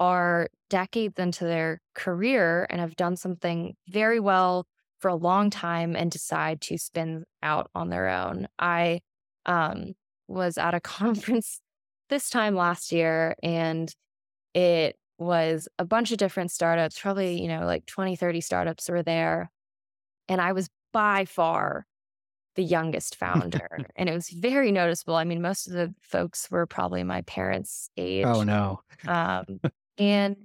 [0.00, 4.66] are decades into their career and have done something very well
[4.98, 8.48] for a long time and decide to spin out on their own.
[8.58, 9.00] I
[9.46, 9.92] um,
[10.26, 11.60] was at a conference
[12.08, 13.94] this time last year and
[14.54, 19.02] it was a bunch of different startups, probably, you know, like 20, 30 startups were
[19.02, 19.50] there.
[20.28, 21.86] And I was by far
[22.56, 23.68] the youngest founder.
[23.96, 25.16] and it was very noticeable.
[25.16, 28.24] I mean, most of the folks were probably my parents' age.
[28.26, 28.80] Oh, no.
[29.06, 29.60] Um,
[30.00, 30.36] and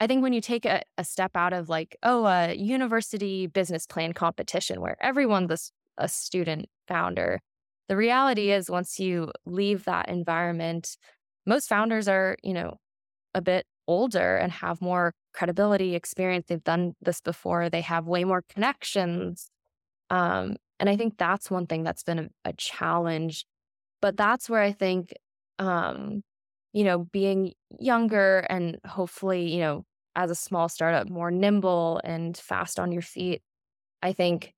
[0.00, 3.86] I think when you take a, a step out of like, oh, a university business
[3.86, 7.40] plan competition where everyone's a student founder,
[7.88, 10.96] the reality is once you leave that environment,
[11.46, 12.78] most founders are, you know,
[13.34, 16.46] a bit older and have more credibility, experience.
[16.48, 17.68] They've done this before.
[17.68, 19.50] They have way more connections.
[20.10, 23.46] Um, and I think that's one thing that's been a, a challenge.
[24.00, 25.12] But that's where I think,
[25.58, 26.22] um,
[26.72, 29.84] you know, being younger and hopefully, you know,
[30.16, 33.42] as a small startup, more nimble and fast on your feet.
[34.02, 34.54] I think,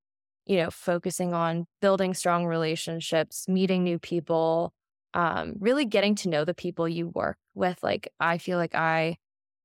[0.46, 4.72] you know, focusing on building strong relationships, meeting new people,
[5.14, 7.82] um, really getting to know the people you work with.
[7.82, 9.16] Like, I feel like I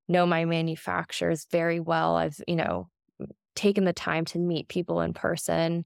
[0.07, 2.15] know my manufacturers very well.
[2.15, 2.89] I've, you know,
[3.55, 5.85] taken the time to meet people in person.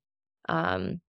[0.50, 1.02] Um,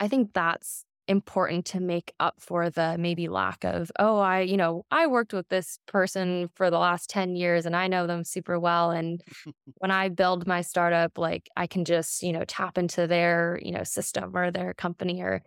[0.00, 4.56] I think that's important to make up for the maybe lack of, oh, I, you
[4.56, 8.24] know, I worked with this person for the last 10 years and I know them
[8.24, 8.90] super well.
[8.90, 9.20] And
[9.78, 13.72] when I build my startup, like I can just, you know, tap into their, you
[13.72, 15.42] know, system or their company or,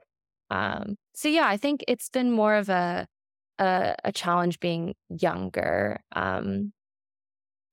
[0.49, 3.07] um, so yeah, I think it's been more of a,
[3.59, 5.99] a, a challenge being younger.
[6.15, 6.71] Um,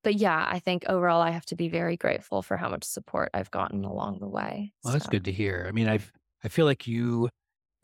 [0.03, 3.31] but yeah, I think overall I have to be very grateful for how much support
[3.33, 4.73] I've gotten along the way.
[4.83, 5.65] Well, that's good to hear.
[5.67, 6.13] I mean, I've
[6.45, 7.31] I feel like you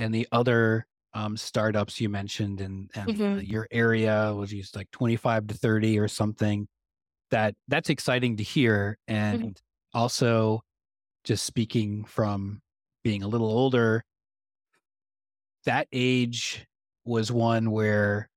[0.01, 3.42] and the other um, startups you mentioned in, in uh, Mhm.
[3.42, 6.68] your area was used like 25 to 30 or something.
[7.30, 8.98] That that's exciting to hear.
[9.32, 9.46] Mhm.
[9.46, 9.61] And
[9.94, 10.62] also
[11.24, 12.62] just speaking from
[13.05, 14.05] being a little older,
[15.64, 16.66] that age
[17.05, 18.28] was one where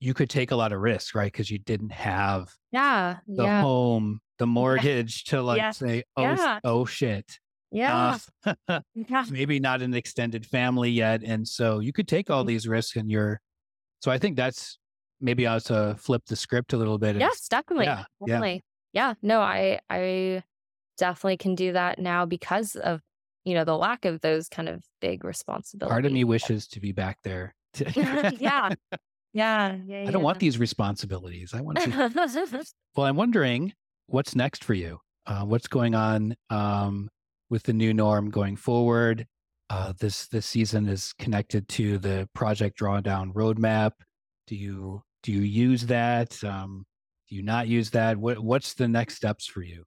[0.00, 1.32] you could take a lot of risk right?
[1.32, 6.36] Because you didn't have yeah, the yeah, home, the mortgage to like yeah, say, oh,
[6.36, 7.40] yeah, oh shit.
[7.74, 11.22] Yeah, Uh, yeah, maybe not an extended family yet.
[11.24, 12.48] And so you could take all Mhm.
[12.48, 13.40] these risks and you're,
[14.00, 14.78] so I think that's
[15.20, 17.16] maybe I to flip the script a little bit.
[17.16, 18.26] yes, definitely, yeah, yeah.
[18.26, 18.62] definitely,
[18.92, 19.14] yeah.
[19.22, 20.42] No, I, I
[20.98, 23.02] definitely can do that now because of
[23.44, 25.92] you know the lack of those kind of big responsibilities.
[25.92, 27.54] Part of me wishes to be back there.
[27.96, 28.72] yeah, yeah,
[29.32, 30.04] yeah.
[30.06, 31.52] I don't want these responsibilities.
[31.54, 32.64] I want to.
[32.96, 33.72] Well, I'm wondering
[34.06, 35.00] what's next for you.
[35.26, 37.08] Uh, what's going on um,
[37.54, 39.28] with the new norm going forward?
[39.70, 43.92] Uh, this this season is connected to the Project Drawdown roadmap.
[44.48, 46.42] Do you do you use that?
[46.42, 46.84] Um,
[47.28, 48.16] do you not use that?
[48.16, 49.84] What what's the next steps for you?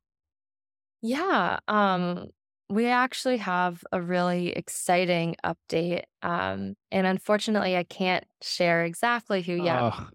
[1.01, 2.29] Yeah, um,
[2.69, 6.03] we actually have a really exciting update.
[6.21, 9.79] Um, and unfortunately, I can't share exactly who yet.
[9.81, 10.07] Oh,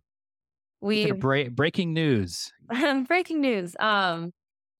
[0.81, 2.51] We break, breaking news.
[3.07, 3.77] breaking news.
[3.79, 4.33] Um,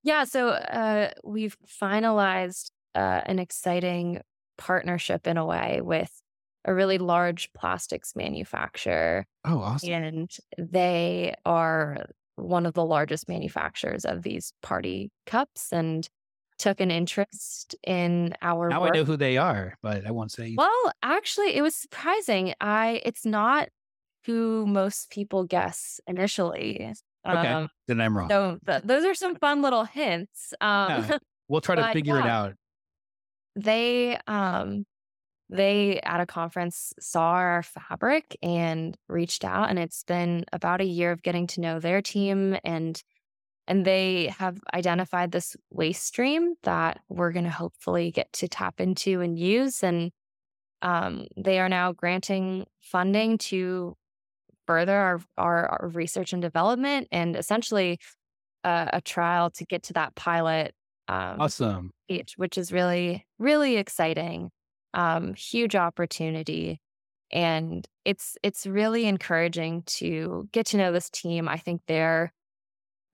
[0.03, 4.21] yeah, so uh, we've finalized uh, an exciting
[4.59, 6.23] partnership in a way with
[6.65, 9.93] a really large plastics manufacturer, Oh, awesome.
[9.93, 16.09] and they are one of the largest manufacturers of these party cups and
[16.59, 18.93] took an interest in our Now work.
[18.95, 20.55] I know who they are, but I won't say.
[20.57, 22.55] Well, actually, it was surprising.
[22.61, 23.69] I it's not
[24.27, 26.93] who most people guess initially.
[27.27, 28.29] Okay, Um, then I'm wrong.
[28.29, 30.55] so th- those are some fun little hints.
[30.61, 31.19] Um, Yeah.
[31.49, 32.55] We'll try to figure it out.
[33.57, 34.85] they um
[35.51, 40.85] they at a conference saw our fabric and reached out and it's been about a
[40.87, 43.03] year of getting to know their team and
[43.69, 48.81] and they have identified this waste stream that we're going to hopefully get to tap
[48.81, 50.11] into and use and
[50.81, 53.95] um, they are now granting funding to
[54.67, 57.99] further our, our, our research and development and essentially
[58.65, 60.75] uh, a trial to get to that pilot
[61.09, 61.91] um, Awesome.
[62.37, 64.51] which is really, really exciting.
[64.95, 66.81] Um, huge opportunity.
[67.31, 71.49] And it's it's really encouraging to get to know this team.
[71.49, 72.31] I think they're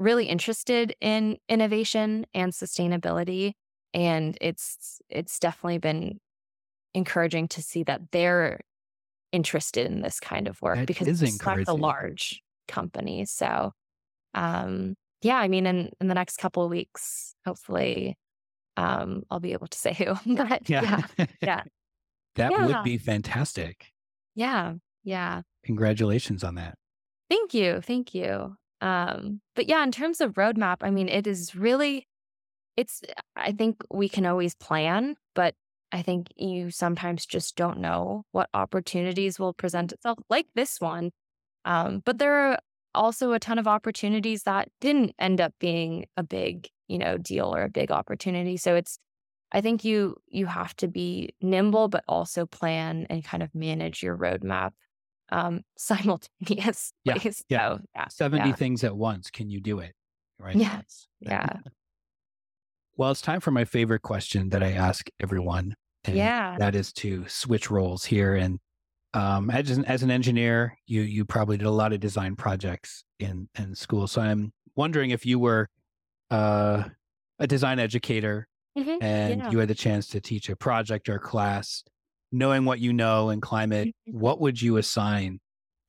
[0.01, 3.53] really interested in innovation and sustainability.
[3.95, 6.19] And it's it's definitely been
[6.95, 8.61] encouraging to see that they're
[9.33, 13.25] interested in this kind of work That because it's such a large company.
[13.25, 13.73] So
[14.35, 18.17] um yeah, I mean in in the next couple of weeks, hopefully
[18.77, 20.15] um I'll be able to say who.
[20.37, 21.03] But yeah,
[21.43, 21.63] yeah.
[22.37, 23.87] that would be fantastic.
[24.35, 24.75] yeah,
[25.05, 25.43] yeah.
[25.65, 26.77] Congratulations on that.
[27.31, 27.81] Thank you.
[27.83, 28.57] Thank you.
[28.81, 32.07] Um, but yeah, in terms of roadmap, I mean, it is really,
[32.77, 33.03] it's,
[33.37, 35.55] I think we can always plan, but
[35.93, 41.11] I think you sometimes just don't know what opportunities will present itself, like this one.
[41.65, 42.59] Um, but there are
[42.95, 47.55] also a ton of opportunities that didn't end up being a big, you know, deal
[47.55, 48.57] or a big opportunity.
[48.57, 48.99] So it's,
[49.51, 54.03] I think you you have to be nimble, but also plan and kind of manage
[54.03, 54.73] your roadmap
[55.31, 56.95] um, simultaneously.
[57.05, 57.31] Yeah, yeah.
[57.31, 59.31] So, yeah, 70 yeah, things at once.
[59.31, 59.95] Can you do it?
[60.39, 60.55] Right.
[60.55, 61.47] Yeah, That's- yeah,
[62.99, 65.75] Well, it's time for my favorite question that I ask everyone.
[66.05, 66.57] and yeah.
[66.59, 68.35] That is to switch roles here.
[68.35, 68.59] And
[69.15, 73.05] um, as, an, as an engineer, you you probably did a lot of design projects
[73.21, 74.07] in, in school.
[74.09, 75.69] So I'm wondering if you were
[76.31, 76.85] uh,
[77.39, 79.51] a design educator Mhm, and yeah.
[79.53, 81.85] you had the chance to teach a project or class,
[82.33, 84.15] knowing what you know in climate, Mhm.
[84.15, 85.41] what would you assign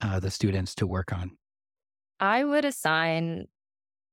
[0.02, 1.38] uh, the students to work on?
[2.20, 3.48] I would assign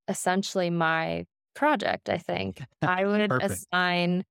[0.09, 1.26] essentially my
[1.57, 2.11] project.
[2.11, 3.65] I think I would Perfect.
[3.65, 4.25] assign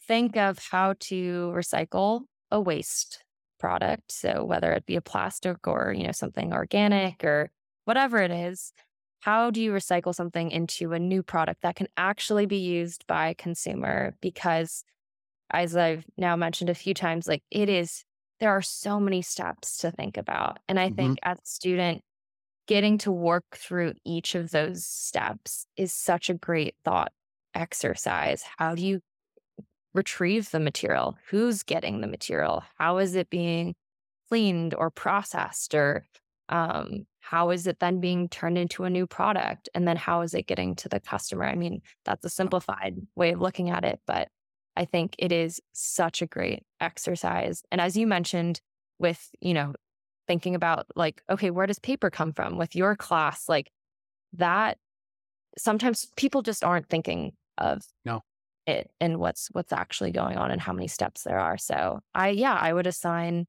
[0.00, 3.24] think of how to recycle a waste
[3.58, 4.12] product.
[4.12, 7.50] So whether it be a plastic or you know something organic or
[7.84, 8.72] whatever it is,
[9.20, 13.28] how do you recycle something into a new product that can actually be used by
[13.28, 14.16] a consumer?
[14.20, 14.84] Because
[15.50, 18.04] as I've now mentioned a few times, like it is,
[18.40, 20.58] there are so many steps to think about.
[20.68, 20.88] And I Mhm.
[20.90, 22.02] think as a student,
[22.66, 27.12] getting to work through each of those steps is such a great thought
[27.54, 28.44] exercise.
[28.56, 29.00] How do you
[29.94, 31.16] retrieve the material?
[31.28, 32.62] Who's getting the material?
[32.78, 33.74] How is it being
[34.28, 35.74] cleaned or processed?
[35.74, 36.06] Or
[36.48, 39.68] um, how is it then being turned into a new product?
[39.74, 41.44] And then how is it getting to the customer?
[41.44, 44.28] I mean, that's a simplified way of looking at it, but
[44.76, 47.62] I think it is such a great exercise.
[47.70, 48.60] And as you mentioned,
[48.98, 49.74] with, you know,
[50.32, 53.50] thinking about like, okay, where does paper come from with your class?
[53.50, 53.70] Like
[54.32, 54.78] that
[55.58, 58.22] sometimes people just aren't thinking of No.
[58.66, 61.58] it and what's what's actually going on and how many steps there are.
[61.58, 63.46] So I yeah, I would assign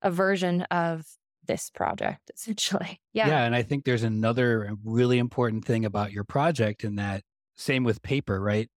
[0.00, 1.04] a version of
[1.44, 3.00] this project essentially.
[3.12, 3.26] Yeah.
[3.26, 3.42] Yeah.
[3.42, 7.22] And I think there's another really important thing about your project in that
[7.56, 8.68] same with paper, right?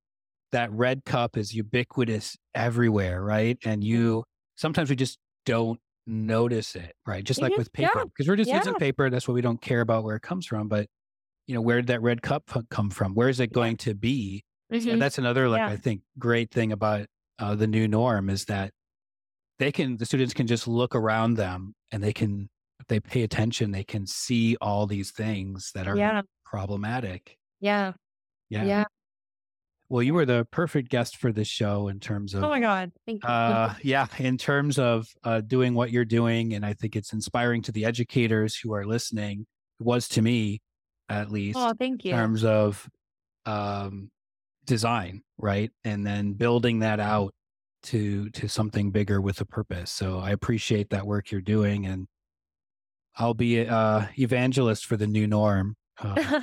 [0.52, 3.60] That red cup is ubiquitous everywhere, right?
[3.64, 3.88] And mm-hmm.
[3.88, 4.24] you
[4.56, 7.24] sometimes we just don't notice it, right?
[7.24, 7.58] Just like Mhm.
[7.58, 8.80] with paper, because we're just using Yeah.
[8.80, 9.10] paper.
[9.10, 10.68] That's why we don't care about where it comes from.
[10.70, 10.88] But,
[11.48, 13.16] you know, where did that red cup come from?
[13.16, 14.44] Where is it going to be?
[14.72, 14.94] Mhm.
[14.94, 15.68] And that's another, like, Yeah.
[15.70, 17.08] I think, great thing about
[17.40, 18.72] uh, the new norm is that
[19.60, 22.50] they can, the students can just look around them and they can,
[22.80, 26.22] if they pay attention, they can see all these things that are Yeah.
[26.46, 27.38] problematic.
[27.60, 27.94] Yeah.
[28.50, 28.66] Yeah.
[28.66, 28.86] Yeah.
[29.90, 32.92] Well, you were the perfect guest for this show in terms of, Oh my God.
[33.06, 33.30] Thank you.
[33.30, 36.54] uh, yeah, in terms of uh, doing what you're doing.
[36.54, 39.46] And I think it's inspiring to the educators who are listening.
[39.80, 40.62] It was to me,
[41.08, 41.58] at least.
[41.60, 42.16] oh, thank in you.
[42.16, 42.90] terms of
[43.46, 44.10] um,
[44.66, 45.72] design, right?
[45.84, 47.34] And then building that out
[47.84, 49.92] to to something bigger with a purpose.
[49.92, 52.08] So I appreciate that work you're doing, and
[53.16, 55.76] I'll be a uh, evangelist for the new norm.
[56.00, 56.42] Uh,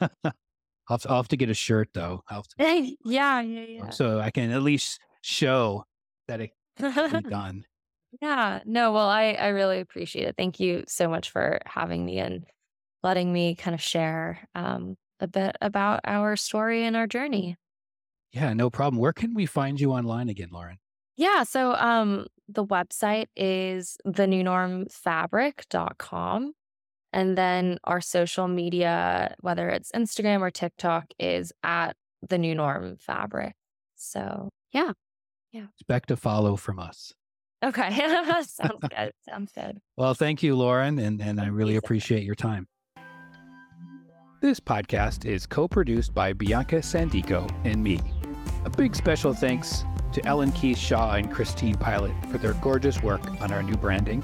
[0.88, 3.90] I'll, have to, I'll have to get a shirt though, I'll to- yeah, yeah, yeah.
[3.90, 5.84] so I can at least show
[6.28, 7.64] that it can be done.
[8.22, 10.36] Yeah, no, well, I I really appreciate it.
[10.36, 12.44] Thank you so much for having me and
[13.02, 17.56] letting me kind of share um, a bit about our story and our journey.
[18.32, 19.00] Yeah, no problem.
[19.00, 20.78] Where can we find you online again, Lauren?
[21.16, 26.52] Yeah, so um, the website is thenewnormfabric.com.
[27.12, 31.96] And then our social media, whether it's Instagram or TikTok, is at
[32.28, 33.54] the new norm fabric.
[33.96, 34.92] So yeah.
[35.52, 35.66] Yeah.
[35.78, 37.12] Expect a follow from us.
[37.64, 37.90] Okay.
[38.42, 39.12] Sounds good.
[39.28, 39.78] Sounds good.
[39.96, 41.84] Well, thank you, Lauren, and, and I really you so much.
[41.84, 42.66] appreciate your time.
[44.40, 48.00] This podcast is co produced by Bianca Sandico and me.
[48.64, 53.28] A big special thanks to Ellen Keith Shaw and Christine Pilot for their gorgeous work
[53.40, 54.22] on our new branding,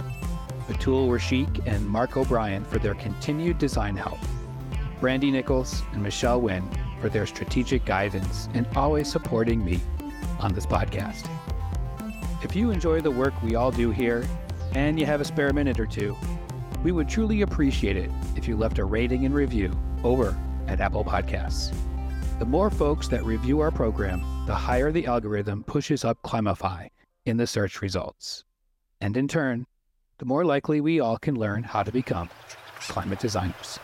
[0.69, 4.19] Batul Rashik and Mark O'Brien for their continued design help,
[5.01, 6.69] Brandy Nichols and Michelle Wynn
[7.01, 9.81] for their strategic guidance and always supporting me
[10.41, 11.29] on this podcast.
[12.43, 14.27] If you enjoy the work we all do here
[14.75, 16.17] and you have a spare minute or two,
[16.83, 20.37] we would truly appreciate it if you left a rating and review over
[20.67, 21.75] at Apple Podcasts.
[22.39, 26.89] The more folks that review our program, the higher the algorithm pushes up Climify
[27.27, 28.45] in the search results.
[29.01, 29.67] And in turn,
[30.19, 32.29] the more likely we all can learn how to become
[32.81, 33.79] climate designers.